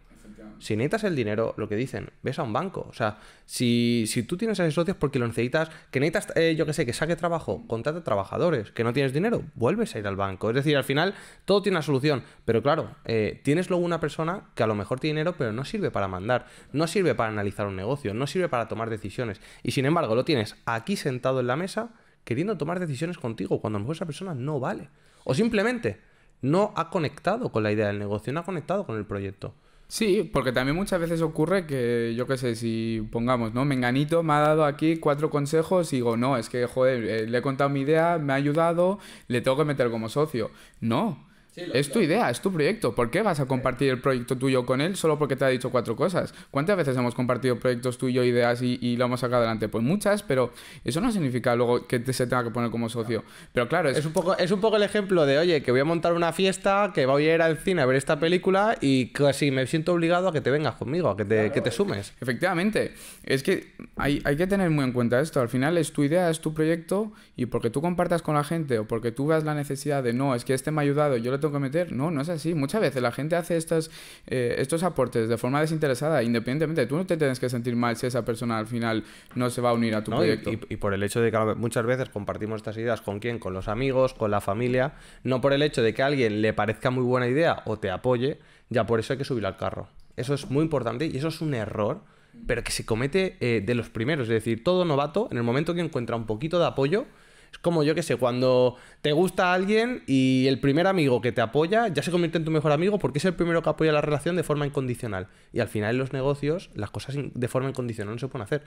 Si 0.59 0.77
necesitas 0.77 1.03
el 1.03 1.15
dinero, 1.15 1.53
lo 1.57 1.67
que 1.67 1.75
dicen, 1.75 2.11
ves 2.21 2.39
a 2.39 2.43
un 2.43 2.53
banco. 2.53 2.85
O 2.89 2.93
sea, 2.93 3.17
si, 3.45 4.07
tú 4.27 4.37
tienes 4.37 4.59
a 4.61 4.65
ese 4.65 4.73
socio 4.73 4.93
es 4.93 4.97
porque 4.97 5.19
lo 5.19 5.27
necesitas, 5.27 5.69
que 5.91 5.99
necesitas, 5.99 6.35
eh, 6.37 6.55
yo 6.55 6.65
que 6.65 6.71
sé, 6.71 6.85
que 6.85 6.93
saque 6.93 7.17
trabajo, 7.17 7.65
contrata 7.67 8.01
trabajadores, 8.03 8.71
que 8.71 8.85
no 8.85 8.93
tienes 8.93 9.11
dinero, 9.11 9.43
vuelves 9.55 9.93
a 9.95 9.99
ir 9.99 10.07
al 10.07 10.15
banco. 10.15 10.49
Es 10.49 10.55
decir, 10.55 10.77
al 10.77 10.85
final 10.85 11.15
todo 11.43 11.61
tiene 11.61 11.77
una 11.77 11.81
solución. 11.81 12.23
Pero 12.45 12.61
claro, 12.63 12.91
eh, 13.03 13.41
tienes 13.43 13.69
luego 13.69 13.83
una 13.83 13.99
persona 13.99 14.43
que 14.55 14.63
a 14.63 14.67
lo 14.67 14.75
mejor 14.75 15.01
tiene 15.01 15.19
dinero, 15.19 15.35
pero 15.37 15.51
no 15.51 15.65
sirve 15.65 15.91
para 15.91 16.07
mandar, 16.07 16.45
no 16.71 16.87
sirve 16.87 17.13
para 17.13 17.29
analizar 17.29 17.67
un 17.67 17.75
negocio, 17.75 18.13
no 18.13 18.25
sirve 18.25 18.47
para 18.47 18.69
tomar 18.69 18.89
decisiones. 18.89 19.41
Y 19.63 19.71
sin 19.71 19.85
embargo, 19.85 20.15
lo 20.15 20.23
tienes 20.23 20.55
aquí 20.65 20.95
sentado 20.95 21.41
en 21.41 21.47
la 21.47 21.57
mesa 21.57 21.89
queriendo 22.23 22.57
tomar 22.57 22.79
decisiones 22.79 23.17
contigo 23.17 23.59
cuando 23.59 23.77
a 23.77 23.79
lo 23.79 23.83
mejor 23.83 23.95
esa 23.97 24.05
persona 24.05 24.33
no 24.33 24.61
vale. 24.61 24.87
O 25.23 25.33
simplemente 25.33 25.99
no 26.41 26.73
ha 26.75 26.89
conectado 26.89 27.51
con 27.51 27.63
la 27.63 27.71
idea 27.71 27.87
del 27.87 27.99
negocio, 27.99 28.33
no 28.33 28.41
ha 28.41 28.45
conectado 28.45 28.85
con 28.85 28.97
el 28.97 29.05
proyecto. 29.05 29.53
Sí, 29.87 30.29
porque 30.33 30.51
también 30.51 30.75
muchas 30.75 30.99
veces 30.99 31.21
ocurre 31.21 31.67
que, 31.67 32.13
yo 32.17 32.25
qué 32.25 32.37
sé, 32.37 32.55
si 32.55 33.07
pongamos, 33.11 33.53
¿no? 33.53 33.63
Menganito 33.63 34.23
me 34.23 34.33
ha 34.33 34.39
dado 34.39 34.65
aquí 34.65 34.97
cuatro 34.97 35.29
consejos 35.29 35.93
y 35.93 35.97
digo, 35.97 36.17
no, 36.17 36.35
es 36.35 36.49
que, 36.49 36.65
joder, 36.65 37.03
eh, 37.03 37.27
le 37.27 37.37
he 37.37 37.41
contado 37.41 37.69
mi 37.69 37.81
idea, 37.81 38.17
me 38.17 38.33
ha 38.33 38.37
ayudado, 38.37 38.97
le 39.27 39.41
tengo 39.41 39.55
que 39.55 39.65
meter 39.65 39.91
como 39.91 40.09
socio. 40.09 40.49
No, 40.81 41.27
es 41.55 41.91
tu 41.91 41.99
idea, 41.99 42.29
es 42.29 42.41
tu 42.41 42.51
proyecto. 42.51 42.95
¿Por 42.95 43.11
qué 43.11 43.21
vas 43.21 43.39
a 43.39 43.45
compartir 43.45 43.89
el 43.89 44.01
proyecto 44.01 44.37
tuyo 44.37 44.65
con 44.65 44.81
él 44.81 44.95
solo 44.95 45.19
porque 45.19 45.35
te 45.35 45.45
ha 45.45 45.49
dicho 45.49 45.69
cuatro 45.69 45.95
cosas? 45.95 46.33
¿Cuántas 46.49 46.77
veces 46.77 46.97
hemos 46.97 47.13
compartido 47.13 47.59
proyectos 47.59 47.97
tuyos, 47.97 48.25
ideas 48.25 48.61
y, 48.61 48.97
lo 48.97 49.05
hemos 49.05 49.19
sacado 49.19 49.41
adelante? 49.41 49.67
Pues 49.69 49.83
muchas, 49.83 50.23
pero 50.23 50.51
eso 50.83 51.01
no 51.01 51.11
significa 51.11 51.55
luego 51.55 51.87
que 51.87 51.99
te 51.99 52.13
se 52.13 52.25
tenga 52.27 52.43
que 52.43 52.49
poner 52.49 52.71
como 52.71 52.89
socio. 52.89 53.23
Pero 53.53 53.67
claro, 53.67 53.89
es... 53.89 54.05
un 54.05 54.13
poco, 54.13 54.35
es 54.37 54.51
un 54.51 54.61
poco 54.61 54.77
el 54.77 54.83
ejemplo 54.83 55.25
de, 55.25 55.37
oye, 55.37 55.61
que 55.61 55.71
voy 55.71 55.81
a 55.81 55.85
montar 55.85 56.13
una 56.13 56.33
fiesta, 56.33 56.91
que 56.93 57.05
voy 57.05 57.27
a 57.27 57.35
ir 57.35 57.41
al 57.41 57.57
cine 57.57 57.81
a 57.81 57.85
ver 57.85 57.97
esta 57.97 58.19
película 58.19 58.77
y 58.81 59.07
casi 59.07 59.51
me 59.51 59.67
siento 59.67 59.93
obligado 59.93 60.29
a 60.29 60.33
que 60.33 60.41
te 60.41 60.49
vengas 60.49 60.75
conmigo, 60.75 61.09
a 61.09 61.17
que 61.17 61.25
te, 61.25 61.51
que 61.51 61.61
te 61.61 61.71
sumes. 61.71 62.13
Efectivamente. 62.19 62.93
Es 63.23 63.43
que 63.43 63.73
hay, 63.95 64.21
hay 64.25 64.35
que 64.35 64.47
tener 64.47 64.69
muy 64.69 64.83
en 64.85 64.91
cuenta 64.91 65.19
esto. 65.19 65.39
Al 65.39 65.49
final 65.49 65.77
es 65.77 65.93
tu 65.93 66.03
idea, 66.03 66.29
es 66.29 66.39
tu 66.39 66.53
proyecto 66.53 67.11
y 67.35 67.45
porque 67.45 67.69
tú 67.69 67.81
compartas 67.81 68.21
con 68.21 68.35
la 68.35 68.43
gente 68.43 68.79
o 68.79 68.87
porque 68.87 69.11
tú 69.11 69.27
veas 69.27 69.43
la 69.43 69.53
necesidad 69.53 70.03
de, 70.03 70.13
no, 70.13 70.35
es 70.35 70.45
que 70.45 70.53
este 70.53 70.71
me 70.71 70.81
ha 70.81 70.83
ayudado, 70.83 71.17
yo 71.17 71.31
le 71.31 71.42
tengo 71.43 71.53
que 71.53 71.59
meter. 71.59 71.91
No, 71.91 72.11
no 72.11 72.21
es 72.21 72.29
así. 72.29 72.53
Muchas 72.53 72.81
veces 72.81 73.01
la 73.01 73.11
gente 73.11 73.35
hace 73.35 73.57
estos, 73.57 73.91
eh, 74.27 74.55
estos 74.57 74.83
aportes 74.83 75.29
de 75.29 75.37
forma 75.37 75.61
desinteresada, 75.61 76.23
independientemente. 76.23 76.85
Tú 76.87 76.95
no 76.95 77.05
te 77.05 77.17
tienes 77.17 77.39
que 77.39 77.49
sentir 77.49 77.75
mal 77.75 77.95
si 77.97 78.07
esa 78.07 78.25
persona 78.25 78.57
al 78.57 78.67
final 78.67 79.03
no 79.35 79.49
se 79.49 79.61
va 79.61 79.71
a 79.71 79.73
unir 79.73 79.95
a 79.95 80.03
tu 80.03 80.11
proyecto. 80.11 80.51
Y, 80.51 80.77
por 80.77 80.93
el 80.93 81.03
hecho 81.03 81.21
de 81.21 81.31
que 81.31 81.37
muchas 81.55 81.85
veces 81.85 82.09
compartimos 82.09 82.57
estas 82.57 82.77
ideas 82.77 83.01
con 83.01 83.19
quién, 83.19 83.39
con 83.39 83.53
los 83.53 83.67
amigos, 83.67 84.13
con 84.13 84.31
la 84.31 84.41
familia, 84.41 84.93
no 85.23 85.41
por 85.41 85.53
el 85.53 85.61
hecho 85.61 85.81
de 85.81 85.93
que 85.93 86.01
a 86.01 86.07
alguien 86.07 86.41
le 86.41 86.53
parezca 86.53 86.89
muy 86.89 87.03
buena 87.03 87.27
idea 87.27 87.61
o 87.65 87.77
te 87.77 87.91
apoye, 87.91 88.39
ya 88.69 88.85
por 88.85 88.99
eso 88.99 89.13
hay 89.13 89.19
que 89.19 89.25
subir 89.25 89.45
al 89.45 89.57
carro. 89.57 89.87
Eso 90.15 90.33
es 90.33 90.49
muy 90.49 90.63
importante 90.63 91.05
y 91.05 91.17
eso 91.17 91.27
es 91.27 91.41
un 91.41 91.53
error 91.53 92.01
pero 92.47 92.63
que 92.63 92.71
se 92.71 92.85
comete 92.85 93.37
eh, 93.39 93.61
de 93.65 93.75
los 93.75 93.89
primeros. 93.89 94.23
Es 94.23 94.33
decir, 94.33 94.63
todo 94.63 94.85
novato, 94.85 95.27
en 95.31 95.37
el 95.37 95.43
momento 95.43 95.73
que 95.73 95.81
encuentra 95.81 96.15
un 96.15 96.25
poquito 96.25 96.59
de 96.59 96.65
apoyo, 96.65 97.05
es 97.53 97.59
como 97.59 97.83
yo 97.83 97.93
que 97.93 98.01
sé, 98.01 98.15
cuando 98.15 98.77
te 99.01 99.11
gusta 99.11 99.53
alguien 99.53 100.03
y 100.07 100.47
el 100.47 100.59
primer 100.59 100.87
amigo 100.87 101.21
que 101.21 101.31
te 101.31 101.39
apoya 101.39 101.87
ya 101.87 102.01
se 102.01 102.09
convierte 102.09 102.39
en 102.39 102.45
tu 102.45 102.51
mejor 102.51 102.71
amigo 102.71 102.97
porque 102.97 103.19
es 103.19 103.25
el 103.25 103.35
primero 103.35 103.61
que 103.61 103.69
apoya 103.69 103.91
la 103.91 104.01
relación 104.01 104.35
de 104.35 104.41
forma 104.41 104.65
incondicional. 104.65 105.27
Y 105.53 105.59
al 105.59 105.67
final 105.67 105.91
en 105.91 105.99
los 105.99 106.13
negocios 106.13 106.71
las 106.73 106.89
cosas 106.89 107.15
de 107.15 107.47
forma 107.47 107.69
incondicional 107.69 108.15
no 108.15 108.19
se 108.19 108.27
pueden 108.27 108.43
hacer. 108.43 108.63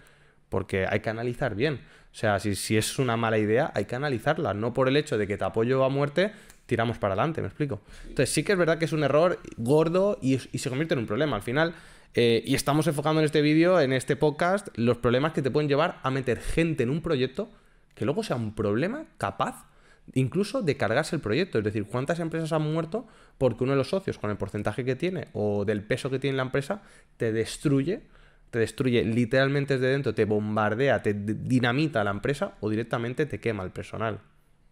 Porque 0.49 0.87
hay 0.89 1.01
que 1.01 1.11
analizar 1.11 1.57
bien. 1.57 1.81
O 2.13 2.15
sea, 2.15 2.39
si, 2.39 2.55
si 2.55 2.77
es 2.77 3.01
una 3.01 3.17
mala 3.17 3.39
idea, 3.39 3.73
hay 3.75 3.87
que 3.87 3.97
analizarla. 3.97 4.55
No 4.55 4.73
por 4.73 4.87
el 4.87 4.97
hecho 4.97 5.19
de 5.19 5.27
que 5.27 5.37
te 5.37 5.45
apoyo 5.45 5.83
a 5.83 5.89
muerte, 5.89 6.31
tiramos 6.67 6.99
para 6.99 7.15
adelante, 7.15 7.41
¿me 7.41 7.49
explico? 7.49 7.81
Entonces 8.03 8.33
sí 8.33 8.45
que 8.45 8.53
es 8.53 8.59
verdad 8.59 8.79
que 8.79 8.85
es 8.85 8.93
un 8.93 9.03
error 9.03 9.41
gordo 9.57 10.17
y, 10.23 10.39
se 10.39 10.69
convierte 10.69 10.95
en 10.95 11.01
un 11.01 11.07
problema. 11.07 11.35
Al 11.35 11.43
final 11.43 11.75
eh, 12.15 12.45
y 12.47 12.55
estamos 12.55 12.87
enfocando 12.87 13.21
en 13.21 13.25
este 13.25 13.43
vídeo, 13.43 13.81
en 13.81 13.93
este 13.93 14.15
podcast, 14.15 14.69
los 14.77 14.99
problemas 14.99 15.33
que 15.33 15.43
te 15.43 15.51
pueden 15.51 15.69
llevar 15.69 15.99
a 16.05 16.11
meter 16.13 16.39
gente 16.39 16.85
en 16.85 16.91
un 16.91 17.03
proyecto 17.03 17.51
que 17.97 18.05
luego 18.05 18.23
sea 18.23 18.37
un 18.37 18.55
problema 18.55 19.07
capaz 19.19 19.67
incluso 20.15 20.63
de 20.63 20.77
cargarse 20.77 21.17
el 21.17 21.23
proyecto. 21.23 21.59
Es 21.59 21.65
decir, 21.65 21.87
¿cuántas 21.87 22.21
empresas 22.21 22.53
han 22.53 22.63
muerto 22.63 23.09
porque 23.39 23.65
uno 23.65 23.73
de 23.73 23.79
los 23.79 23.89
socios, 23.89 24.19
con 24.19 24.31
el 24.31 24.37
porcentaje 24.37 24.85
que 24.85 24.95
tiene 24.95 25.29
o 25.33 25.65
del 25.65 25.83
peso 25.83 26.11
que 26.11 26.21
tiene 26.21 26.37
la 26.37 26.45
empresa, 26.45 26.83
te 27.17 27.33
destruye? 27.33 28.03
Te 28.51 28.61
destruye 28.61 29.05
literalmente 29.05 29.75
desde 29.75 29.89
dentro, 29.89 30.15
te 30.15 30.25
bombardea, 30.25 31.03
te 31.03 31.15
dinamita 31.15 32.05
la 32.05 32.13
empresa 32.13 32.55
o 32.61 32.71
directamente 32.71 33.27
te 33.27 33.41
quema 33.41 33.65
el 33.65 33.71
personal. 33.71 34.21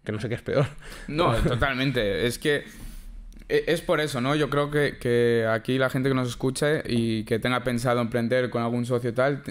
Que 0.04 0.12
no 0.12 0.20
sé 0.20 0.28
qué 0.28 0.36
es 0.36 0.42
peor. 0.42 0.66
No, 1.08 1.34
totalmente. 1.42 2.26
Es 2.26 2.38
que 2.38 2.64
e, 3.48 3.64
es 3.66 3.80
por 3.80 4.00
eso, 4.00 4.20
¿no? 4.20 4.34
Yo 4.34 4.48
creo 4.50 4.70
que, 4.70 5.46
aquí 5.50 5.78
la 5.78 5.90
gente 5.90 6.08
que 6.08 6.14
nos 6.14 6.28
escuche 6.28 6.82
y 6.86 7.24
que 7.24 7.38
tenga 7.38 7.64
pensado 7.64 8.00
emprender 8.00 8.50
con 8.50 8.62
algún 8.62 8.86
socio 8.86 9.12
tal, 9.12 9.42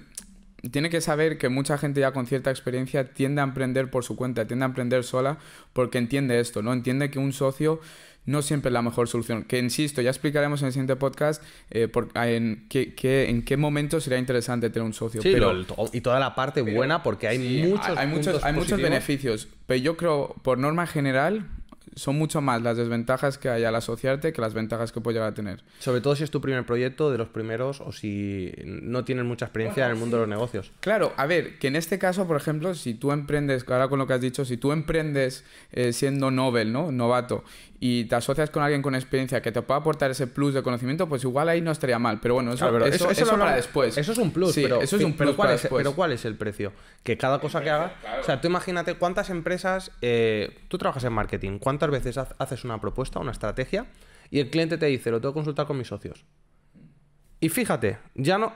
tiene 0.72 0.90
que 0.90 1.02
saber 1.02 1.38
que 1.38 1.50
mucha 1.50 1.78
gente 1.78 2.00
ya 2.00 2.12
con 2.14 2.26
cierta 2.26 2.50
experiencia 2.50 3.14
tiende 3.14 3.42
a 3.42 3.44
emprender 3.44 3.90
por 3.90 4.04
su 4.04 4.16
cuenta, 4.16 4.48
tiende 4.48 4.64
a 4.64 4.68
emprender 4.68 5.04
sola 5.04 5.38
porque 5.74 5.98
entiende 5.98 6.40
esto, 6.40 6.62
¿no? 6.62 6.72
Entiende 6.72 7.12
que 7.12 7.20
un 7.20 7.34
socio 7.34 7.82
no 8.26 8.42
siempre 8.42 8.70
es 8.70 8.74
la 8.74 8.82
mejor 8.82 9.08
solución. 9.08 9.44
Que 9.44 9.60
insisto, 9.60 10.02
ya 10.02 10.10
explicaremos 10.10 10.62
en 10.62 10.68
el 10.68 10.74
siguiente 10.74 10.96
podcast 10.96 11.44
eh, 11.70 11.92
en, 12.16 12.66
qué, 12.70 13.30
en 13.30 13.44
qué 13.44 13.58
momento 13.58 14.00
sería 14.00 14.18
interesante 14.18 14.70
tener 14.70 14.86
un 14.86 14.94
socio. 14.94 15.22
pero, 15.22 15.54
y 15.92 16.02
toda 16.02 16.20
la 16.20 16.34
parte 16.34 16.62
buena, 16.62 17.04
porque 17.04 17.28
hay 17.28 17.68
muchos, 17.68 17.98
hay, 17.98 18.08
muchos, 18.08 18.44
hay 18.44 18.54
muchos 18.54 18.82
beneficios. 18.82 19.50
Pero 19.66 19.82
yo 19.82 19.98
creo, 19.98 20.36
por 20.44 20.58
norma 20.58 20.88
general, 20.88 21.46
son 21.96 22.18
mucho 22.18 22.42
más 22.42 22.62
las 22.62 22.78
desventajas 22.78 23.38
que 23.38 23.50
hay 23.50 23.64
al 23.64 23.76
asociarte 23.76 24.34
que 24.34 24.42
las 24.42 24.54
ventajas 24.54 24.92
que 24.92 25.02
puede 25.02 25.16
llegar 25.16 25.32
a 25.32 25.34
tener. 25.34 25.64
Sobre 25.80 26.02
todo 26.02 26.16
si 26.16 26.24
es 26.24 26.32
tu 26.32 26.42
primer 26.42 26.66
proyecto, 26.66 27.12
de 27.12 27.18
los 27.18 27.30
primeros, 27.30 27.82
o 27.82 27.92
si 27.92 28.54
no 28.66 29.04
tienes 29.04 29.26
mucha 29.26 29.46
experiencia 29.46 29.86
en 29.86 29.92
el 29.92 29.98
mundo 29.98 30.18
de 30.18 30.22
los 30.22 30.30
negocios. 30.30 30.72
Claro, 30.80 31.14
a 31.18 31.26
ver, 31.26 31.60
que 31.60 31.68
en 31.68 31.76
este 31.76 32.00
caso, 32.00 32.28
por 32.28 32.38
ejemplo, 32.38 32.74
si 32.76 32.94
tú 32.94 33.12
emprendes, 33.12 33.66
ahora 33.68 33.88
con 33.88 34.00
lo 34.00 34.08
que 34.08 34.14
has 34.14 34.22
dicho, 34.22 34.46
si 34.46 34.58
tú 34.58 34.72
emprendes 34.72 35.44
eh, 35.72 35.94
siendo 35.94 36.32
novel, 36.32 36.72
¿no? 36.72 36.92
Novato, 36.92 37.44
y 37.86 38.06
te 38.06 38.16
asocias 38.16 38.50
con 38.50 38.64
alguien 38.64 38.82
con 38.82 38.96
experiencia 38.96 39.42
que 39.42 39.52
te 39.52 39.62
pueda 39.62 39.82
aportar 39.82 40.10
ese 40.10 40.26
plus 40.26 40.54
de 40.54 40.64
conocimiento, 40.64 41.10
pues 41.10 41.22
igual 41.26 41.50
ahí 41.50 41.60
no 41.60 41.70
estaría 41.70 42.00
mal. 42.00 42.22
Pero 42.22 42.36
bueno, 42.36 42.54
eso, 42.54 42.66
eso, 42.86 43.12
eso, 43.12 43.38
para 43.38 43.58
después. 43.58 43.98
Eso 43.98 44.14
es 44.14 44.18
un 44.20 44.32
plus, 44.32 44.56
pero, 44.56 44.82
eso 44.82 44.96
es 44.96 45.04
un 45.04 45.12
plus 45.12 45.36
¿cuál 45.36 45.52
es, 45.52 45.68
pero 45.70 45.94
¿cuál 45.94 46.14
es 46.14 46.24
el 46.24 46.38
precio? 46.38 46.72
Que 47.04 47.18
cada 47.18 47.40
cosa 47.40 47.62
que 47.62 47.70
hagas... 47.70 47.92
O 48.22 48.24
sea, 48.24 48.40
tú 48.40 48.48
imagínate 48.48 48.94
cuántas 48.94 49.30
empresas... 49.30 49.92
Eh, 50.02 50.62
tú 50.70 50.78
trabajas 50.78 51.04
en 51.04 51.12
marketing. 51.12 51.60
¿Cuántas 51.60 51.90
veces 51.90 52.18
haces 52.18 52.64
una 52.64 52.80
propuesta, 52.80 53.20
una 53.20 53.34
estrategia, 53.34 53.88
y 54.32 54.40
el 54.40 54.50
cliente 54.50 54.78
te 54.78 54.86
dice, 54.86 55.12
lo 55.12 55.20
tengo 55.20 55.34
que 55.34 55.40
consultar 55.40 55.68
con 55.68 55.78
mis 55.78 55.90
socios? 55.90 56.24
Y 57.44 57.50
fíjate, 57.50 57.98
ya 58.16 58.38
no. 58.38 58.54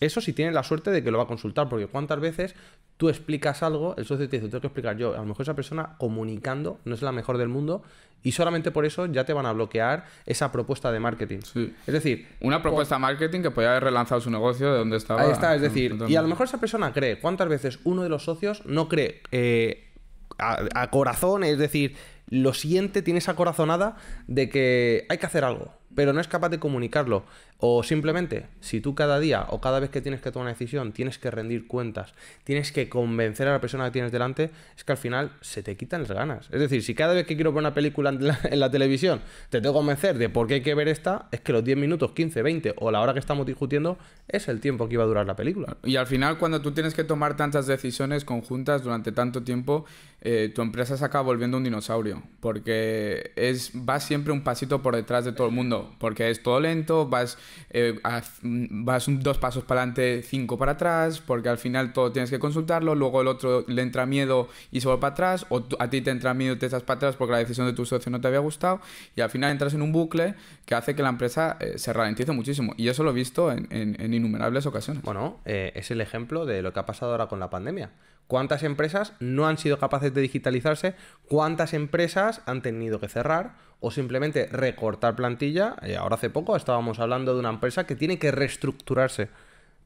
Eso 0.00 0.22
sí 0.22 0.32
tiene 0.32 0.50
la 0.50 0.62
suerte 0.62 0.90
de 0.90 1.04
que 1.04 1.10
lo 1.10 1.18
va 1.18 1.24
a 1.24 1.26
consultar, 1.26 1.68
porque 1.68 1.88
cuántas 1.88 2.20
veces 2.20 2.54
tú 2.96 3.10
explicas 3.10 3.62
algo, 3.62 3.94
el 3.98 4.06
socio 4.06 4.26
te 4.30 4.38
dice, 4.38 4.48
tengo 4.48 4.62
que 4.62 4.68
explicar 4.68 4.96
yo. 4.96 5.12
A 5.12 5.18
lo 5.18 5.26
mejor 5.26 5.42
esa 5.42 5.52
persona 5.52 5.96
comunicando 5.98 6.80
no 6.86 6.94
es 6.94 7.02
la 7.02 7.12
mejor 7.12 7.36
del 7.36 7.48
mundo 7.50 7.82
y 8.22 8.32
solamente 8.32 8.70
por 8.70 8.86
eso 8.86 9.04
ya 9.04 9.26
te 9.26 9.34
van 9.34 9.44
a 9.44 9.52
bloquear 9.52 10.06
esa 10.24 10.50
propuesta 10.50 10.90
de 10.90 11.00
marketing. 11.00 11.40
Es 11.86 11.92
decir, 11.92 12.26
una 12.40 12.62
propuesta 12.62 12.94
de 12.94 13.00
marketing 13.00 13.42
que 13.42 13.50
podría 13.50 13.72
haber 13.72 13.84
relanzado 13.84 14.22
su 14.22 14.30
negocio 14.30 14.72
de 14.72 14.78
donde 14.78 14.96
estaba. 14.96 15.20
Ahí 15.20 15.30
está, 15.30 15.54
es 15.54 15.60
decir, 15.60 15.94
y 16.08 16.16
a 16.16 16.22
lo 16.22 16.28
mejor 16.28 16.46
esa 16.46 16.58
persona 16.58 16.94
cree, 16.94 17.18
¿cuántas 17.20 17.50
veces 17.50 17.78
uno 17.84 18.04
de 18.04 18.08
los 18.08 18.24
socios 18.24 18.64
no 18.64 18.88
cree 18.88 19.20
eh, 19.32 19.90
a 20.38 20.90
corazón? 20.90 21.44
Es 21.44 21.58
decir, 21.58 21.94
lo 22.28 22.54
siente, 22.54 23.02
tiene 23.02 23.18
esa 23.18 23.36
corazonada 23.36 23.96
de 24.26 24.48
que 24.48 25.06
hay 25.10 25.18
que 25.18 25.26
hacer 25.26 25.44
algo, 25.44 25.74
pero 25.94 26.12
no 26.12 26.20
es 26.20 26.28
capaz 26.28 26.48
de 26.48 26.58
comunicarlo. 26.58 27.24
O 27.66 27.82
simplemente, 27.82 28.44
si 28.60 28.82
tú 28.82 28.94
cada 28.94 29.18
día 29.18 29.46
o 29.48 29.58
cada 29.58 29.80
vez 29.80 29.88
que 29.88 30.02
tienes 30.02 30.20
que 30.20 30.30
tomar 30.30 30.48
una 30.48 30.52
decisión 30.52 30.92
tienes 30.92 31.16
que 31.16 31.30
rendir 31.30 31.66
cuentas, 31.66 32.12
tienes 32.44 32.72
que 32.72 32.90
convencer 32.90 33.48
a 33.48 33.52
la 33.52 33.60
persona 33.62 33.86
que 33.86 33.90
tienes 33.92 34.12
delante, 34.12 34.50
es 34.76 34.84
que 34.84 34.92
al 34.92 34.98
final 34.98 35.32
se 35.40 35.62
te 35.62 35.74
quitan 35.74 36.02
las 36.02 36.10
ganas. 36.10 36.50
Es 36.52 36.60
decir, 36.60 36.82
si 36.82 36.94
cada 36.94 37.14
vez 37.14 37.26
que 37.26 37.36
quiero 37.36 37.52
ver 37.52 37.60
una 37.60 37.72
película 37.72 38.10
en 38.10 38.60
la, 38.60 38.70
televisión 38.70 39.22
te 39.48 39.62
tengo 39.62 39.72
que 39.72 39.78
convencer 39.78 40.18
de 40.18 40.28
por 40.28 40.46
qué 40.46 40.54
hay 40.54 40.60
que 40.60 40.74
ver 40.74 40.88
esta, 40.88 41.28
es 41.32 41.40
que 41.40 41.54
los 41.54 41.64
10 41.64 41.78
minutos, 41.78 42.12
15, 42.12 42.42
20 42.42 42.74
o 42.76 42.90
la 42.90 43.00
hora 43.00 43.14
que 43.14 43.18
estamos 43.18 43.46
discutiendo 43.46 43.96
es 44.28 44.46
el 44.48 44.60
tiempo 44.60 44.86
que 44.86 44.94
iba 44.94 45.04
a 45.04 45.06
durar 45.06 45.24
la 45.24 45.34
película. 45.34 45.78
Y 45.84 45.96
al 45.96 46.06
final, 46.06 46.36
cuando 46.36 46.60
tú 46.60 46.72
tienes 46.72 46.92
que 46.92 47.04
tomar 47.04 47.34
tantas 47.34 47.66
decisiones 47.66 48.26
conjuntas 48.26 48.82
durante 48.82 49.10
tanto 49.10 49.42
tiempo, 49.42 49.86
eh, 50.20 50.52
tu 50.54 50.60
empresa 50.60 50.98
se 50.98 51.04
acaba 51.06 51.24
volviendo 51.24 51.56
un 51.56 51.64
dinosaurio, 51.64 52.22
porque 52.40 53.32
es, 53.36 53.70
vas 53.72 54.04
siempre 54.04 54.34
un 54.34 54.44
pasito 54.44 54.82
por 54.82 54.96
detrás 54.96 55.24
de 55.24 55.32
todo 55.32 55.46
el 55.46 55.54
mundo, 55.54 55.94
porque 55.98 56.28
es 56.28 56.42
todo 56.42 56.60
lento, 56.60 57.08
vas 57.08 57.38
eh, 57.70 57.98
vas 58.42 59.04
dos 59.08 59.38
pasos 59.38 59.64
para 59.64 59.82
adelante, 59.82 60.22
cinco 60.22 60.58
para 60.58 60.72
atrás, 60.72 61.20
porque 61.20 61.48
al 61.48 61.58
final 61.58 61.92
todo 61.92 62.12
tienes 62.12 62.30
que 62.30 62.38
consultarlo, 62.38 62.94
luego 62.94 63.20
el 63.20 63.28
otro 63.28 63.64
le 63.66 63.82
entra 63.82 64.06
miedo 64.06 64.48
y 64.70 64.80
se 64.80 64.88
va 64.88 65.00
para 65.00 65.12
atrás, 65.12 65.46
o 65.48 65.64
a 65.78 65.90
ti 65.90 66.00
te 66.00 66.10
entra 66.10 66.34
miedo 66.34 66.54
y 66.54 66.58
te 66.58 66.66
estás 66.66 66.82
para 66.82 66.98
atrás 66.98 67.16
porque 67.16 67.32
la 67.32 67.38
decisión 67.38 67.66
de 67.66 67.72
tu 67.72 67.86
socio 67.86 68.10
no 68.10 68.20
te 68.20 68.28
había 68.28 68.40
gustado, 68.40 68.80
y 69.16 69.20
al 69.20 69.30
final 69.30 69.50
entras 69.50 69.74
en 69.74 69.82
un 69.82 69.92
bucle 69.92 70.34
que 70.64 70.74
hace 70.74 70.94
que 70.94 71.02
la 71.02 71.08
empresa 71.08 71.56
eh, 71.60 71.78
se 71.78 71.92
ralentice 71.92 72.32
muchísimo. 72.32 72.74
Y 72.76 72.88
eso 72.88 73.02
lo 73.02 73.10
he 73.10 73.14
visto 73.14 73.52
en, 73.52 73.96
innumerables 74.12 74.66
ocasiones. 74.66 75.02
Bueno, 75.02 75.40
eh, 75.44 75.72
es 75.74 75.90
el 75.90 76.00
ejemplo 76.00 76.46
de 76.46 76.62
lo 76.62 76.72
que 76.72 76.80
ha 76.80 76.86
pasado 76.86 77.12
ahora 77.12 77.26
con 77.26 77.40
la 77.40 77.50
pandemia. 77.50 77.90
¿Cuántas 78.26 78.62
empresas 78.62 79.12
no 79.20 79.46
han 79.46 79.58
sido 79.58 79.78
capaces 79.78 80.14
de 80.14 80.22
digitalizarse? 80.22 80.94
¿Cuántas 81.28 81.74
empresas 81.74 82.40
han 82.46 82.62
tenido 82.62 82.98
que 82.98 83.08
cerrar 83.08 83.56
o 83.80 83.90
simplemente 83.90 84.46
recortar 84.50 85.14
plantilla? 85.14 85.76
Eh, 85.82 85.96
ahora 85.96 86.16
hace 86.16 86.30
poco 86.30 86.56
estábamos 86.56 87.00
hablando 87.00 87.34
de 87.34 87.40
una 87.40 87.50
empresa 87.50 87.84
que 87.84 87.96
tiene 87.96 88.18
que 88.18 88.30
reestructurarse. 88.30 89.28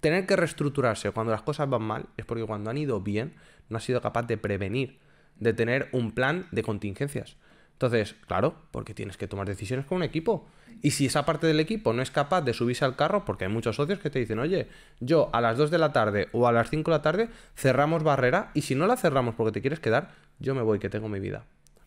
Tener 0.01 0.27
que 0.27 0.37
reestructurarse 0.37 1.11
cuando 1.11 1.33
las 1.33 1.43
cosas 1.43 1.69
van 1.69 1.83
mal 1.83 2.07
es 2.17 2.25
porque 2.25 2.45
cuando 2.45 2.71
han 2.71 2.79
ido 2.79 3.01
bien 3.01 3.35
no 3.69 3.79
ha 3.79 3.81
sido 3.81 4.01
capaz 4.01 4.23
de 4.29 4.39
prevenir, 4.39 4.99
de 5.41 5.53
tener 5.53 5.89
un 5.91 6.13
plan 6.13 6.47
de 6.53 6.63
contingencias. 6.63 7.37
Entonces, 7.79 8.17
claro, 8.27 8.57
porque 8.73 8.93
tienes 8.93 9.17
que 9.17 9.29
tomar 9.29 9.47
decisiones 9.47 9.87
con 9.87 9.99
un 9.99 10.03
equipo. 10.03 10.49
Y 10.83 10.91
si 10.91 11.07
esa 11.07 11.25
parte 11.25 11.47
del 11.47 11.61
equipo 11.61 11.93
no 11.93 12.03
es 12.03 12.11
capaz 12.11 12.43
de 12.43 12.53
subirse 12.53 12.85
al 12.85 12.97
carro, 12.97 13.25
porque 13.25 13.45
hay 13.45 13.53
muchos 13.53 13.77
socios 13.77 14.01
que 14.01 14.11
te 14.11 14.19
dicen, 14.19 14.41
oye, 14.41 14.67
yo 14.99 15.31
a 15.33 15.41
las 15.41 15.57
2 15.57 15.71
de 15.71 15.79
la 15.79 15.93
tarde 15.93 16.29
o 16.33 16.49
a 16.49 16.53
las 16.53 16.71
5 16.71 16.91
de 16.91 16.97
la 16.97 17.03
tarde 17.03 17.29
cerramos 17.55 18.03
barrera 18.03 18.51
y 18.53 18.63
si 18.63 18.75
no 18.75 18.89
la 18.89 18.97
cerramos 18.97 19.37
porque 19.37 19.53
te 19.53 19.61
quieres 19.61 19.79
quedar, 19.79 20.11
yo 20.41 20.57
me 20.57 20.63
voy, 20.63 20.81
que 20.81 20.89
tengo 20.89 21.09
mi 21.09 21.21
vida. 21.21 21.45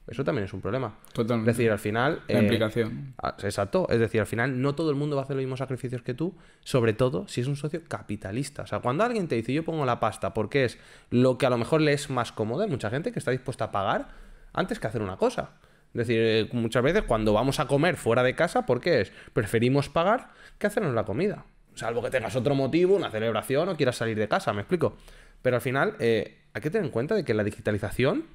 Eso 0.08 0.24
también 0.24 0.46
es 0.46 0.54
un 0.54 0.62
problema. 0.62 0.96
Totalmente. 1.12 1.52
Es 1.52 1.58
decir, 1.58 1.72
al 1.72 1.80
final... 1.80 2.22
La 2.30 2.40
eh, 2.40 2.42
implicación. 2.44 3.14
Exacto. 3.44 3.88
Es 3.90 4.00
decir, 4.00 4.22
al 4.22 4.28
final 4.28 4.62
no 4.62 4.76
todo 4.76 4.92
el 4.92 4.96
mundo 4.96 5.18
va 5.18 5.24
a 5.24 5.26
hacer 5.26 5.36
los 5.36 5.44
mismos 5.44 5.60
sacrificios 5.60 6.02
que 6.04 6.14
tú, 6.14 6.38
sobre 6.62 6.94
todo 6.94 7.28
si 7.28 7.42
es 7.42 7.48
un 7.48 7.58
socio 7.58 7.82
capitalista. 7.86 8.64
O 8.64 8.68
sea, 8.68 8.80
cuando 8.80 9.04
alguien 9.04 9.28
te 9.28 9.36
dice 9.36 9.52
yo 9.52 9.66
pongo 9.66 9.86
la 9.86 10.00
pasta 10.00 10.34
porque 10.34 10.64
es 10.64 10.80
lo 11.10 11.38
que 11.38 11.46
a 11.46 11.50
lo 11.50 11.58
mejor 11.58 11.82
le 11.82 11.92
es 11.92 12.10
más 12.10 12.32
cómodo, 12.32 12.64
hay 12.64 12.70
mucha 12.70 12.90
gente 12.90 13.12
que 13.12 13.20
está 13.20 13.32
dispuesta 13.32 13.66
a 13.66 13.72
pagar 13.72 14.08
antes 14.54 14.80
que 14.80 14.88
hacer 14.88 15.02
una 15.02 15.18
cosa. 15.18 15.52
Es 15.94 16.08
decir, 16.08 16.20
eh, 16.20 16.50
muchas 16.54 16.84
veces 16.84 17.04
cuando 17.04 17.34
vamos 17.34 17.60
a 17.60 17.68
comer 17.68 17.98
fuera 17.98 18.24
de 18.24 18.34
casa, 18.34 18.66
¿por 18.66 18.80
qué 18.80 19.02
es? 19.02 19.12
Preferimos 19.34 19.90
pagar 19.90 20.30
que 20.58 20.68
hacernos 20.68 20.94
la 20.94 21.04
comida. 21.04 21.46
Salvo 21.76 22.02
que 22.02 22.10
tengas 22.10 22.36
otro 22.36 22.56
motivo, 22.56 22.96
una 22.96 23.12
celebración 23.12 23.70
o 23.70 23.76
quieras 23.76 23.98
salir 23.98 24.18
de 24.18 24.28
casa, 24.28 24.54
¿me 24.54 24.62
explico? 24.62 24.96
Pero 25.42 25.58
al 25.58 25.62
final 25.62 25.96
eh, 26.00 26.40
hay 26.54 26.62
que 26.62 26.70
tener 26.70 26.86
en 26.86 26.92
cuenta 26.92 27.16
de 27.16 27.26
que 27.26 27.34
la 27.34 27.44
digitalización, 27.44 28.26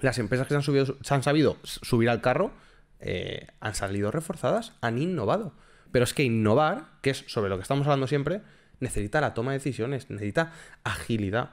las 0.00 0.18
empresas 0.18 0.46
que 0.46 0.54
se 0.54 0.56
han, 0.56 0.62
subido, 0.62 0.96
se 1.00 1.14
han 1.14 1.22
sabido 1.22 1.56
subir 1.62 2.10
al 2.10 2.20
carro, 2.20 2.52
eh, 2.98 3.46
han 3.60 3.74
salido 3.74 4.10
reforzadas, 4.10 4.72
han 4.80 4.98
innovado. 4.98 5.52
Pero 5.92 6.04
es 6.04 6.14
que 6.14 6.24
innovar, 6.24 6.86
que 7.02 7.10
es 7.10 7.24
sobre 7.26 7.50
lo 7.50 7.56
que 7.56 7.62
estamos 7.62 7.86
hablando 7.86 8.06
siempre, 8.06 8.42
necesita 8.80 9.20
la 9.20 9.34
toma 9.34 9.52
de 9.52 9.58
decisiones, 9.58 10.10
necesita 10.10 10.52
agilidad. 10.82 11.50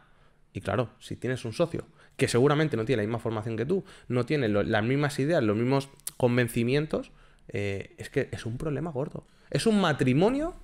Y 0.53 0.61
claro, 0.61 0.89
si 0.99 1.15
tienes 1.15 1.45
un 1.45 1.53
socio 1.53 1.85
que 2.17 2.27
seguramente 2.27 2.75
no 2.75 2.83
tiene 2.83 3.03
la 3.03 3.07
misma 3.07 3.19
formación 3.19 3.55
que 3.55 3.65
tú, 3.65 3.85
no 4.07 4.25
tiene 4.25 4.49
las 4.49 4.83
mismas 4.83 5.17
ideas, 5.19 5.43
los 5.43 5.55
mismos 5.55 5.89
convencimientos, 6.17 7.11
eh, 7.47 7.95
es 7.97 8.09
que 8.09 8.27
es 8.31 8.45
un 8.45 8.57
problema 8.57 8.91
gordo. 8.91 9.23
Es 9.49 9.67
un 9.67 9.79
matrimonio, 9.79 10.55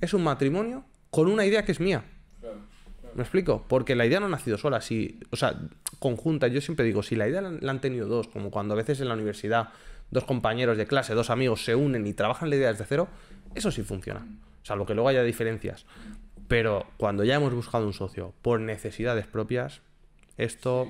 es 0.00 0.12
un 0.12 0.22
matrimonio 0.22 0.84
con 1.10 1.28
una 1.28 1.46
idea 1.46 1.64
que 1.64 1.72
es 1.72 1.80
mía. 1.80 2.04
¿Me 3.14 3.22
explico? 3.22 3.64
Porque 3.66 3.96
la 3.96 4.06
idea 4.06 4.20
no 4.20 4.26
ha 4.26 4.30
nacido 4.30 4.58
sola, 4.58 4.80
si, 4.80 5.20
o 5.30 5.36
sea, 5.36 5.58
conjunta. 5.98 6.48
Yo 6.48 6.60
siempre 6.60 6.84
digo, 6.84 7.02
si 7.02 7.16
la 7.16 7.28
idea 7.28 7.40
la 7.40 7.70
han 7.70 7.80
tenido 7.80 8.06
dos, 8.06 8.28
como 8.28 8.50
cuando 8.50 8.74
a 8.74 8.76
veces 8.76 9.00
en 9.00 9.08
la 9.08 9.14
universidad 9.14 9.70
dos 10.10 10.24
compañeros 10.24 10.76
de 10.76 10.86
clase, 10.86 11.14
dos 11.14 11.30
amigos 11.30 11.64
se 11.64 11.74
unen 11.74 12.06
y 12.06 12.14
trabajan 12.14 12.50
la 12.50 12.56
idea 12.56 12.68
desde 12.72 12.84
cero, 12.84 13.08
eso 13.54 13.70
sí 13.70 13.82
funciona. 13.82 14.26
Salvo 14.62 14.86
que 14.86 14.94
luego 14.94 15.08
haya 15.08 15.22
diferencias. 15.22 15.86
Pero 16.48 16.86
cuando 16.96 17.24
ya 17.24 17.36
hemos 17.36 17.54
buscado 17.54 17.86
un 17.86 17.92
socio 17.92 18.34
por 18.42 18.60
necesidades 18.60 19.26
propias, 19.26 19.82
esto 20.38 20.88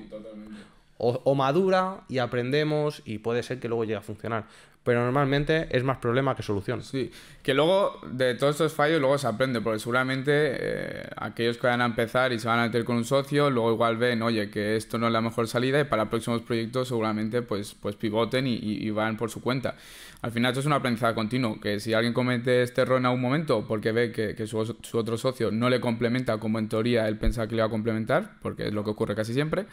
o, 0.99 1.35
madura 1.35 2.03
y 2.09 2.19
aprendemos 2.19 3.03
y 3.07 3.19
puede 3.19 3.43
ser 3.43 3.59
que 3.59 3.69
luego 3.69 3.85
llegue 3.85 3.97
a 3.97 4.03
funcionar. 4.03 4.45
Pero 4.83 5.05
normalmente 5.05 5.69
es 5.71 5.85
más 5.85 5.99
problema 5.99 6.35
que 6.35 6.43
solución. 6.43 6.83
Sí, 6.83 7.11
que 7.43 7.53
luego 7.53 8.01
de 8.11 8.35
todos 8.35 8.55
estos 8.55 8.73
fallos 8.73 8.99
luego 8.99 9.19
se 9.19 9.27
aprende, 9.27 9.61
porque 9.61 9.79
seguramente 9.79 10.33
eh, 10.33 11.07
aquellos 11.17 11.59
que 11.59 11.67
van 11.67 11.83
a 11.83 11.85
empezar 11.85 12.33
y 12.33 12.39
se 12.39 12.49
van 12.49 12.61
a 12.61 12.63
meter 12.65 12.85
con 12.85 12.97
un 12.97 13.05
socio, 13.05 13.51
luego 13.51 13.73
igual 13.73 13.99
ven, 13.99 14.23
oye, 14.23 14.51
que 14.51 14.77
esto 14.77 14.97
no 14.97 15.07
es 15.07 15.13
la 15.13 15.21
mejor 15.21 15.49
salida 15.49 15.81
y 15.81 15.85
para 15.85 16.09
próximos 16.09 16.41
proyectos 16.43 16.89
seguramente 16.89 17.43
pues, 17.43 17.75
pues 17.75 17.97
pivoten 17.97 18.47
y, 18.47 18.91
van 18.91 19.19
por 19.19 19.31
su 19.31 19.43
cuenta. 19.43 19.77
Al 20.23 20.33
final 20.33 20.51
esto 20.51 20.61
es 20.61 20.67
un 20.67 20.73
aprendizaje 20.73 21.15
continuo, 21.15 21.61
que 21.61 21.81
si 21.81 21.95
alguien 21.95 22.13
comete 22.13 22.63
este 22.63 22.83
error 22.83 22.99
en 22.99 23.07
algún 23.07 23.21
momento 23.21 23.67
porque 23.67 23.93
ve 23.93 24.13
que, 24.13 24.47
su, 24.47 24.77
su, 24.83 24.99
otro 24.99 25.17
socio 25.17 25.51
no 25.51 25.71
le 25.71 25.81
complementa 25.81 26.39
como 26.39 26.59
en 26.59 26.69
teoría 26.69 27.07
él 27.09 27.17
pensaba 27.17 27.47
que 27.47 27.55
le 27.55 27.61
iba 27.61 27.67
a 27.67 27.71
complementar, 27.71 28.33
porque 28.43 28.69
es 28.69 28.73
lo 28.75 28.85
que 28.85 28.91
ocurre 28.91 29.15
casi 29.15 29.33
siempre, 29.33 29.67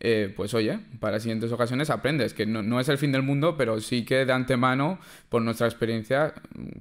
eh, 0.00 0.32
pues 0.36 0.54
oye, 0.54 0.78
para 1.00 1.18
siguientes 1.18 1.50
ocasiones 1.50 1.90
aprendes, 1.90 2.32
que 2.32 2.46
no, 2.46 2.78
es 2.78 2.88
el 2.88 2.98
fin 2.98 3.10
del 3.10 3.22
mundo, 3.22 3.56
pero 3.56 3.80
sí 3.80 4.04
que 4.04 4.24
de 4.24 4.32
antemano, 4.48 4.98
por 5.28 5.42
nuestra 5.42 5.66
experiencia, 5.66 6.32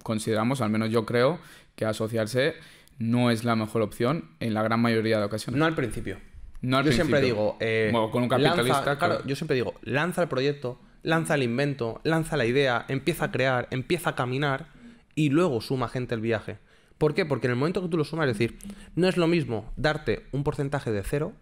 consideramos, 0.04 0.62
al 0.62 0.70
menos 0.70 0.90
yo 0.90 1.06
creo, 1.06 1.40
que 1.76 1.86
asociarse 1.86 2.56
no 2.98 3.30
es 3.30 3.44
la 3.44 3.56
mejor 3.56 3.82
opción 3.82 4.32
en 4.40 4.54
la 4.54 4.64
gran 4.64 4.80
mayoría 4.80 5.20
de 5.20 5.26
ocasiones. 5.26 5.60
No 5.60 5.66
al 5.66 5.76
principio. 5.76 6.18
No 6.62 6.78
al 6.78 6.86
yo 6.86 6.92
siempre 6.94 7.22
digo, 7.22 7.58
eh, 7.60 7.92
con 8.12 8.24
un 8.24 8.30
capitalista. 8.30 8.98
claro, 8.98 9.24
yo 9.26 9.36
siempre 9.36 9.56
digo, 9.56 9.76
lanza 9.82 10.22
el 10.24 10.30
proyecto, 10.30 10.80
lanza 11.04 11.36
el 11.36 11.44
invento, 11.44 12.00
lanza 12.04 12.38
la 12.38 12.46
idea, 12.46 12.86
empieza 12.88 13.26
a 13.26 13.32
crear, 13.32 13.68
empieza 13.72 14.12
a 14.12 14.16
caminar 14.16 14.68
y 15.14 15.30
luego 15.30 15.62
suma 15.62 15.90
gente 15.90 16.16
el 16.16 16.22
viaje. 16.22 16.58
¿Por 16.98 17.14
qué? 17.14 17.26
Porque 17.26 17.46
en 17.48 17.52
el 17.52 17.58
momento 17.58 17.84
que 17.84 17.90
tú 17.90 17.98
lo 17.98 18.06
sumas, 18.06 18.28
es 18.28 18.38
decir, 18.38 18.58
no 18.96 19.08
es 19.08 19.18
lo 19.18 19.28
mismo 19.28 19.72
darte 19.76 20.26
un 20.32 20.44
porcentaje 20.44 20.92
de 20.92 21.04
cero, 21.04 21.34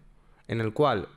en 0.48 0.60
el 0.60 0.74
cual 0.74 1.08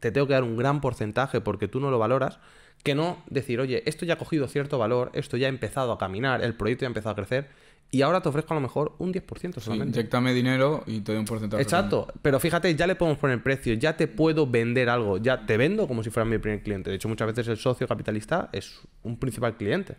te 0.00 0.10
tengo 0.10 0.26
que 0.26 0.34
dar 0.34 0.42
un 0.42 0.56
gran 0.56 0.82
porcentaje 0.82 1.40
porque 1.40 1.68
tú 1.68 1.80
no 1.80 1.90
lo 1.90 1.98
valoras, 1.98 2.38
que 2.82 2.94
no 2.94 3.22
decir, 3.28 3.60
oye, 3.60 3.82
esto 3.86 4.06
ya 4.06 4.14
ha 4.14 4.18
cogido 4.18 4.48
cierto 4.48 4.78
valor, 4.78 5.10
esto 5.14 5.36
ya 5.36 5.46
ha 5.46 5.50
empezado 5.50 5.92
a 5.92 5.98
caminar, 5.98 6.42
el 6.42 6.54
proyecto 6.54 6.82
ya 6.82 6.86
ha 6.86 6.90
empezado 6.90 7.12
a 7.12 7.16
crecer, 7.16 7.48
y 7.90 8.02
ahora 8.02 8.20
te 8.20 8.28
ofrezco 8.28 8.52
a 8.52 8.56
lo 8.56 8.60
mejor 8.60 8.92
un 8.98 9.14
10% 9.14 9.60
solamente. 9.60 10.02
Sí, 10.02 10.34
dinero 10.34 10.84
y 10.86 11.00
te 11.00 11.12
doy 11.12 11.20
un 11.20 11.24
porcentaje. 11.24 11.62
Exacto, 11.62 12.06
pero 12.20 12.38
fíjate, 12.38 12.74
ya 12.74 12.86
le 12.86 12.96
podemos 12.96 13.18
poner 13.18 13.42
precio, 13.42 13.72
ya 13.74 13.96
te 13.96 14.06
puedo 14.06 14.46
vender 14.46 14.90
algo, 14.90 15.16
ya 15.16 15.46
te 15.46 15.56
vendo 15.56 15.88
como 15.88 16.02
si 16.02 16.10
fuera 16.10 16.28
mi 16.28 16.36
primer 16.36 16.62
cliente. 16.62 16.90
De 16.90 16.96
hecho, 16.96 17.08
muchas 17.08 17.28
veces 17.28 17.48
el 17.48 17.56
socio 17.56 17.88
capitalista 17.88 18.50
es 18.52 18.80
un 19.04 19.18
principal 19.18 19.56
cliente. 19.56 19.96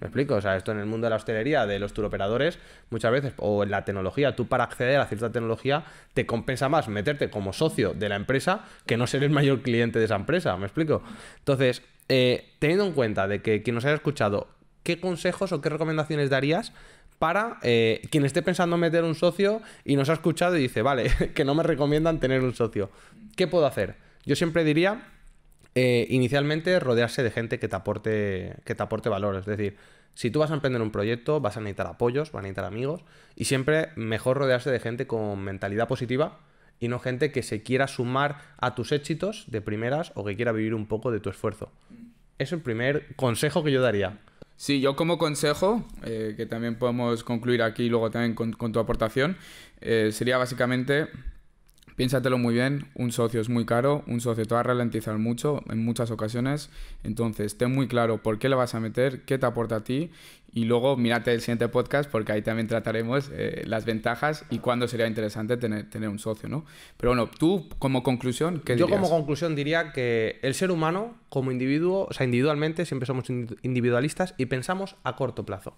¿Me 0.00 0.06
explico? 0.06 0.36
O 0.36 0.40
sea, 0.40 0.56
esto 0.56 0.70
en 0.70 0.78
el 0.78 0.86
mundo 0.86 1.06
de 1.06 1.10
la 1.10 1.16
hostelería, 1.16 1.66
de 1.66 1.80
los 1.80 1.92
turoperadores, 1.92 2.60
muchas 2.90 3.10
veces, 3.10 3.34
o 3.38 3.64
en 3.64 3.72
la 3.72 3.84
tecnología, 3.84 4.36
tú 4.36 4.46
para 4.46 4.64
acceder 4.64 5.00
a 5.00 5.06
cierta 5.06 5.32
tecnología, 5.32 5.84
te 6.14 6.26
compensa 6.26 6.68
más 6.68 6.86
meterte 6.88 7.28
como 7.28 7.52
socio 7.52 7.92
de 7.92 8.08
la 8.08 8.16
empresa 8.16 8.66
que 8.86 8.96
no 8.96 9.08
ser 9.08 9.24
el 9.24 9.30
mayor 9.30 9.62
cliente 9.62 9.98
de 9.98 10.04
esa 10.04 10.14
empresa. 10.14 10.56
¿Me 10.56 10.66
explico? 10.66 11.02
Entonces, 11.38 11.82
eh, 12.14 12.44
teniendo 12.58 12.84
en 12.84 12.92
cuenta 12.92 13.26
de 13.26 13.40
que 13.40 13.62
quien 13.62 13.74
nos 13.74 13.86
haya 13.86 13.94
escuchado, 13.94 14.46
¿qué 14.82 15.00
consejos 15.00 15.50
o 15.52 15.62
qué 15.62 15.70
recomendaciones 15.70 16.28
darías 16.28 16.74
para 17.18 17.56
eh, 17.62 18.02
quien 18.10 18.26
esté 18.26 18.42
pensando 18.42 18.76
meter 18.76 19.02
un 19.02 19.14
socio 19.14 19.62
y 19.86 19.96
nos 19.96 20.10
ha 20.10 20.12
escuchado 20.12 20.58
y 20.58 20.60
dice, 20.60 20.82
vale, 20.82 21.10
que 21.34 21.46
no 21.46 21.54
me 21.54 21.62
recomiendan 21.62 22.20
tener 22.20 22.42
un 22.42 22.52
socio. 22.52 22.90
¿Qué 23.34 23.46
puedo 23.46 23.64
hacer? 23.64 23.94
Yo 24.26 24.36
siempre 24.36 24.62
diría, 24.62 25.04
eh, 25.74 26.06
inicialmente, 26.10 26.78
rodearse 26.80 27.22
de 27.22 27.30
gente 27.30 27.58
que 27.58 27.66
te, 27.66 27.76
aporte, 27.76 28.56
que 28.66 28.74
te 28.74 28.82
aporte 28.82 29.08
valor. 29.08 29.36
Es 29.36 29.46
decir, 29.46 29.78
Si 30.12 30.30
tú 30.30 30.40
vas 30.40 30.50
a 30.50 30.54
emprender 30.54 30.82
un 30.82 30.90
proyecto, 30.90 31.40
vas 31.40 31.56
a 31.56 31.60
necesitar 31.60 31.86
apoyos, 31.86 32.30
vas 32.30 32.40
a 32.40 32.42
necesitar 32.42 32.66
amigos 32.66 33.04
y 33.36 33.46
siempre 33.46 33.88
mejor 33.96 34.36
rodearse 34.36 34.70
de 34.70 34.80
gente 34.80 35.06
con 35.06 35.42
mentalidad 35.42 35.88
positiva 35.88 36.40
y 36.82 36.88
no 36.88 36.98
gente 36.98 37.30
que 37.30 37.44
se 37.44 37.62
quiera 37.62 37.86
sumar 37.86 38.40
a 38.58 38.74
tus 38.74 38.90
éxitos 38.90 39.44
de 39.46 39.60
primeras 39.60 40.10
o 40.16 40.24
que 40.24 40.34
quiera 40.34 40.50
vivir 40.50 40.74
un 40.74 40.86
poco 40.86 41.12
de 41.12 41.20
tu 41.20 41.30
esfuerzo. 41.30 41.70
Es 42.38 42.50
el 42.50 42.60
primer 42.60 43.14
consejo 43.14 43.62
que 43.62 43.70
yo 43.70 43.80
daría. 43.80 44.18
Sí, 44.56 44.80
yo 44.80 44.96
como 44.96 45.16
consejo, 45.16 45.86
eh, 46.02 46.34
que 46.36 46.44
también 46.44 46.74
podemos 46.74 47.22
concluir 47.22 47.62
aquí 47.62 47.88
luego 47.88 48.10
también 48.10 48.34
con, 48.34 48.72
tu 48.72 48.80
aportación, 48.80 49.36
eh, 49.80 50.10
sería 50.10 50.38
básicamente 50.38 51.06
Piénsatelo 51.96 52.38
muy 52.38 52.54
bien, 52.54 52.86
un 52.94 53.12
socio 53.12 53.40
es 53.40 53.48
muy 53.48 53.66
caro, 53.66 54.02
un 54.06 54.20
socio 54.20 54.46
te 54.46 54.54
va 54.54 54.60
a 54.60 54.64
ralentizar 54.64 55.18
mucho 55.18 55.62
en 55.68 55.84
muchas 55.84 56.10
ocasiones, 56.10 56.70
entonces 57.04 57.58
ten 57.58 57.72
muy 57.72 57.88
claro 57.88 58.22
por 58.22 58.38
qué 58.38 58.48
le 58.48 58.54
vas 58.54 58.74
a 58.74 58.80
meter, 58.80 59.22
qué 59.22 59.38
te 59.38 59.46
aporta 59.46 59.76
a 59.76 59.84
ti 59.84 60.10
y 60.54 60.64
luego 60.64 60.96
mírate 60.96 61.32
el 61.32 61.40
siguiente 61.40 61.68
podcast 61.68 62.10
porque 62.10 62.32
ahí 62.32 62.42
también 62.42 62.66
trataremos 62.68 63.30
eh, 63.32 63.62
las 63.66 63.84
ventajas 63.84 64.44
y 64.50 64.58
cuándo 64.58 64.86
sería 64.86 65.06
interesante 65.06 65.56
tener, 65.56 65.88
tener 65.88 66.08
un 66.08 66.18
socio, 66.18 66.48
¿no? 66.48 66.64
Pero 66.96 67.10
bueno, 67.10 67.28
tú 67.38 67.68
como 67.78 68.02
conclusión, 68.02 68.60
¿qué 68.64 68.76
Yo 68.76 68.88
como 68.88 69.08
conclusión 69.08 69.54
diría 69.54 69.92
que 69.92 70.38
el 70.42 70.54
ser 70.54 70.70
humano 70.70 71.14
como 71.28 71.52
individuo, 71.52 72.06
o 72.08 72.12
sea, 72.12 72.24
individualmente 72.24 72.84
siempre 72.84 73.06
somos 73.06 73.30
individualistas 73.30 74.34
y 74.36 74.46
pensamos 74.46 74.96
a 75.04 75.16
corto 75.16 75.44
plazo. 75.46 75.74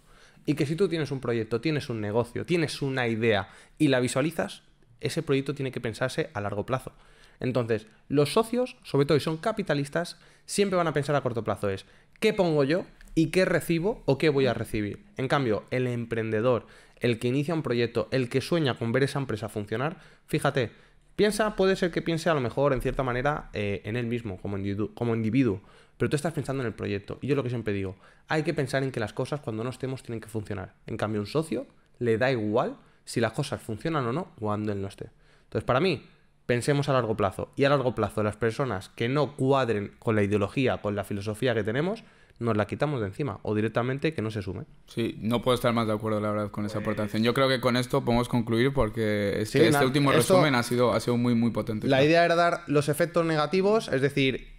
Y 0.47 0.55
que 0.55 0.67
si 0.67 0.77
tú 0.77 0.89
tienes 0.89 1.11
un 1.11 1.21
proyecto, 1.21 1.61
tienes 1.61 1.89
un 1.89 2.01
negocio, 2.01 2.45
tienes 2.45 2.83
una 2.83 3.07
idea 3.09 3.49
y 3.79 3.89
la 3.89 4.01
visualizas, 4.01 4.63
ese 5.05 5.23
proyecto 5.23 5.55
tiene 5.55 5.73
que 5.73 5.81
pensarse 5.81 6.31
a 6.35 6.41
largo 6.41 6.67
plazo. 6.67 6.93
Entonces, 7.41 7.87
los 8.09 8.33
socios, 8.33 8.77
sobre 8.83 9.07
todo 9.07 9.19
si 9.19 9.25
son 9.25 9.37
capitalistas, 9.37 10.19
siempre 10.47 10.77
van 10.77 10.87
a 10.87 10.93
pensar 10.93 11.17
a 11.17 11.23
corto 11.23 11.45
plazo. 11.45 11.69
Es, 11.69 11.85
¿qué 12.21 12.33
pongo 12.33 12.65
yo 12.65 12.87
y 13.15 13.29
qué 13.29 13.45
recibo 13.45 14.03
o 14.07 14.19
qué 14.19 14.29
voy 14.29 14.47
a 14.47 14.55
recibir? 14.55 15.05
En 15.17 15.29
cambio, 15.29 15.65
el 15.71 15.87
emprendedor, 15.87 16.67
el 17.01 17.19
que 17.19 17.29
inicia 17.29 17.55
un 17.55 17.63
proyecto, 17.63 18.09
el 18.11 18.29
que 18.29 18.41
sueña 18.41 18.79
con 18.79 18.93
ver 18.93 19.03
esa 19.03 19.19
empresa 19.19 19.49
funcionar, 19.49 19.99
fíjate, 20.27 20.71
piensa, 21.17 21.57
puede 21.57 21.77
ser 21.77 21.91
que 21.91 22.03
piense 22.03 22.31
a 22.31 22.35
lo 22.35 22.41
mejor 22.41 22.73
en 22.73 22.81
cierta 22.81 23.03
manera 23.03 23.51
eh, 23.53 23.83
en 23.85 23.97
él 23.97 24.07
mismo, 24.07 24.39
como 24.39 24.57
como 24.95 25.15
individuo, 25.15 25.61
pero 25.97 26.11
tú 26.11 26.17
estás 26.17 26.33
pensando 26.33 26.63
en 26.63 26.69
el 26.69 26.75
proyecto. 26.75 27.19
Y 27.21 27.29
yo 27.29 27.37
lo 27.37 27.43
que 27.43 27.51
siempre 27.51 27.73
digo, 27.73 27.97
hay 28.29 28.43
que 28.43 28.55
pensar 28.55 28.83
en 28.83 28.91
que 28.91 29.01
las 29.01 29.13
cosas 29.13 29.41
cuando 29.41 29.65
no 29.65 29.71
estemos 29.71 30.03
tienen 30.03 30.21
que 30.21 30.29
funcionar. 30.29 30.75
En 30.87 30.97
cambio, 30.97 31.21
un 31.21 31.27
socio 31.27 31.67
le 31.99 32.19
da 32.19 32.33
igual 32.33 32.77
si 33.05 33.21
las 33.21 33.33
cosas 33.33 33.61
funcionan 33.61 34.07
o 34.07 34.13
no 34.13 34.33
cuando 34.39 34.73
él 34.73 34.81
no 34.81 34.89
esté. 34.89 35.11
Entonces, 35.45 35.65
para 35.65 35.81
mí, 35.81 36.05
pensemos 36.47 36.89
a 36.89 36.93
largo 36.93 37.17
plazo. 37.17 37.53
Y 37.57 37.65
a 37.65 37.69
largo 37.69 37.95
plazo, 37.95 38.23
las 38.23 38.37
personas 38.37 38.91
que 38.91 39.09
no 39.09 39.37
cuadren 39.37 39.95
con 39.99 40.17
la 40.17 40.23
ideología, 40.23 40.79
con 40.79 40.97
la 40.97 41.05
filosofía 41.05 41.55
que 41.55 41.65
tenemos, 41.65 42.05
nos 42.39 42.57
la 42.57 42.67
quitamos 42.67 43.01
de 43.01 43.07
encima 43.07 43.39
o 43.43 43.55
directamente 43.55 44.13
que 44.13 44.21
no 44.21 44.31
se 44.31 44.43
sume. 44.43 44.65
Sí, 44.87 45.17
no 45.21 45.41
puedo 45.43 45.55
estar 45.55 45.73
más 45.73 45.87
de 45.87 45.93
acuerdo, 45.93 46.21
la 46.21 46.31
verdad, 46.31 46.51
con 46.51 46.67
esa 46.67 46.81
aportación. 46.81 47.23
Yo 47.23 47.33
creo 47.33 47.49
que 47.49 47.61
con 47.61 47.77
esto 47.77 48.05
podemos 48.05 48.29
concluir 48.29 48.73
porque 48.73 49.41
este 49.41 49.71
último 49.85 50.11
resumen 50.11 50.55
ha 50.55 50.63
sido, 50.63 50.93
ha 50.93 51.01
sido 51.01 51.17
muy, 51.17 51.35
muy 51.35 51.53
potente. 51.53 51.87
La 51.87 52.03
idea 52.03 52.25
era 52.25 52.35
dar 52.35 52.63
los 52.67 52.89
efectos 52.89 53.25
negativos, 53.25 53.89
es 53.89 54.01
decir, 54.01 54.54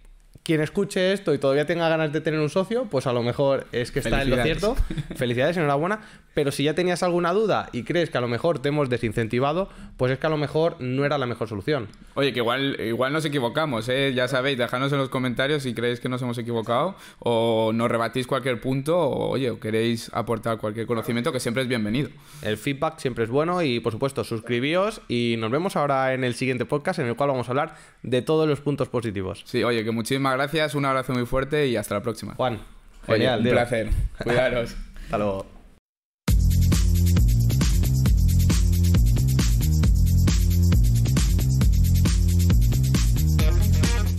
quien 0.46 0.60
escuche 0.60 1.12
esto 1.12 1.34
y 1.34 1.38
todavía 1.38 1.66
tenga 1.66 1.88
ganas 1.88 2.12
de 2.12 2.20
tener 2.20 2.38
un 2.38 2.48
socio, 2.48 2.84
pues 2.84 3.08
a 3.08 3.12
lo 3.12 3.24
mejor 3.24 3.66
es 3.72 3.90
que 3.90 3.98
está 3.98 4.22
en 4.22 4.30
lo 4.30 4.40
cierto. 4.40 4.76
Felicidades, 5.16 5.56
enhorabuena. 5.56 5.98
Pero 6.34 6.52
si 6.52 6.62
ya 6.62 6.74
tenías 6.74 7.02
alguna 7.02 7.32
duda 7.32 7.68
y 7.72 7.82
crees 7.82 8.10
que 8.10 8.18
a 8.18 8.20
lo 8.20 8.28
mejor 8.28 8.60
te 8.60 8.68
hemos 8.68 8.88
desincentivado, 8.88 9.68
pues 9.96 10.12
es 10.12 10.18
que 10.18 10.26
a 10.28 10.30
lo 10.30 10.36
mejor 10.36 10.76
no 10.78 11.04
era 11.04 11.18
la 11.18 11.26
mejor 11.26 11.48
solución. 11.48 11.88
Oye, 12.14 12.32
que 12.32 12.38
igual, 12.38 12.78
igual 12.78 13.12
nos 13.12 13.24
equivocamos, 13.24 13.88
¿eh? 13.88 14.12
Ya 14.14 14.28
sabéis, 14.28 14.56
dejadnos 14.56 14.92
en 14.92 14.98
los 14.98 15.08
comentarios 15.08 15.64
si 15.64 15.74
creéis 15.74 15.98
que 15.98 16.08
nos 16.08 16.22
hemos 16.22 16.38
equivocado 16.38 16.94
o 17.18 17.72
nos 17.74 17.90
rebatís 17.90 18.28
cualquier 18.28 18.60
punto 18.60 18.96
o, 18.96 19.30
oye, 19.30 19.50
o 19.50 19.58
queréis 19.58 20.12
aportar 20.14 20.58
cualquier 20.58 20.86
conocimiento 20.86 21.32
que 21.32 21.40
siempre 21.40 21.64
es 21.64 21.68
bienvenido. 21.68 22.10
El 22.42 22.56
feedback 22.56 22.98
siempre 22.98 23.24
es 23.24 23.30
bueno 23.30 23.62
y, 23.62 23.80
por 23.80 23.90
supuesto, 23.90 24.22
suscribíos 24.22 25.00
y 25.08 25.34
nos 25.38 25.50
vemos 25.50 25.74
ahora 25.74 26.14
en 26.14 26.22
el 26.22 26.34
siguiente 26.34 26.66
podcast 26.66 27.00
en 27.00 27.06
el 27.06 27.16
cual 27.16 27.30
vamos 27.30 27.48
a 27.48 27.50
hablar 27.50 27.74
de 28.04 28.22
todos 28.22 28.46
los 28.46 28.60
puntos 28.60 28.88
positivos. 28.88 29.42
Sí, 29.44 29.64
oye, 29.64 29.82
que 29.82 29.90
muchísimas 29.90 30.35
gracias, 30.36 30.74
un 30.74 30.84
abrazo 30.84 31.12
muy 31.12 31.26
fuerte 31.26 31.66
y 31.66 31.76
hasta 31.76 31.94
la 31.94 32.02
próxima. 32.02 32.34
Juan, 32.34 32.60
genial. 33.06 33.40
un 33.40 33.48
placer. 33.50 33.90
Cuidaros. 34.22 34.76
hasta 35.04 35.18
luego. 35.18 35.55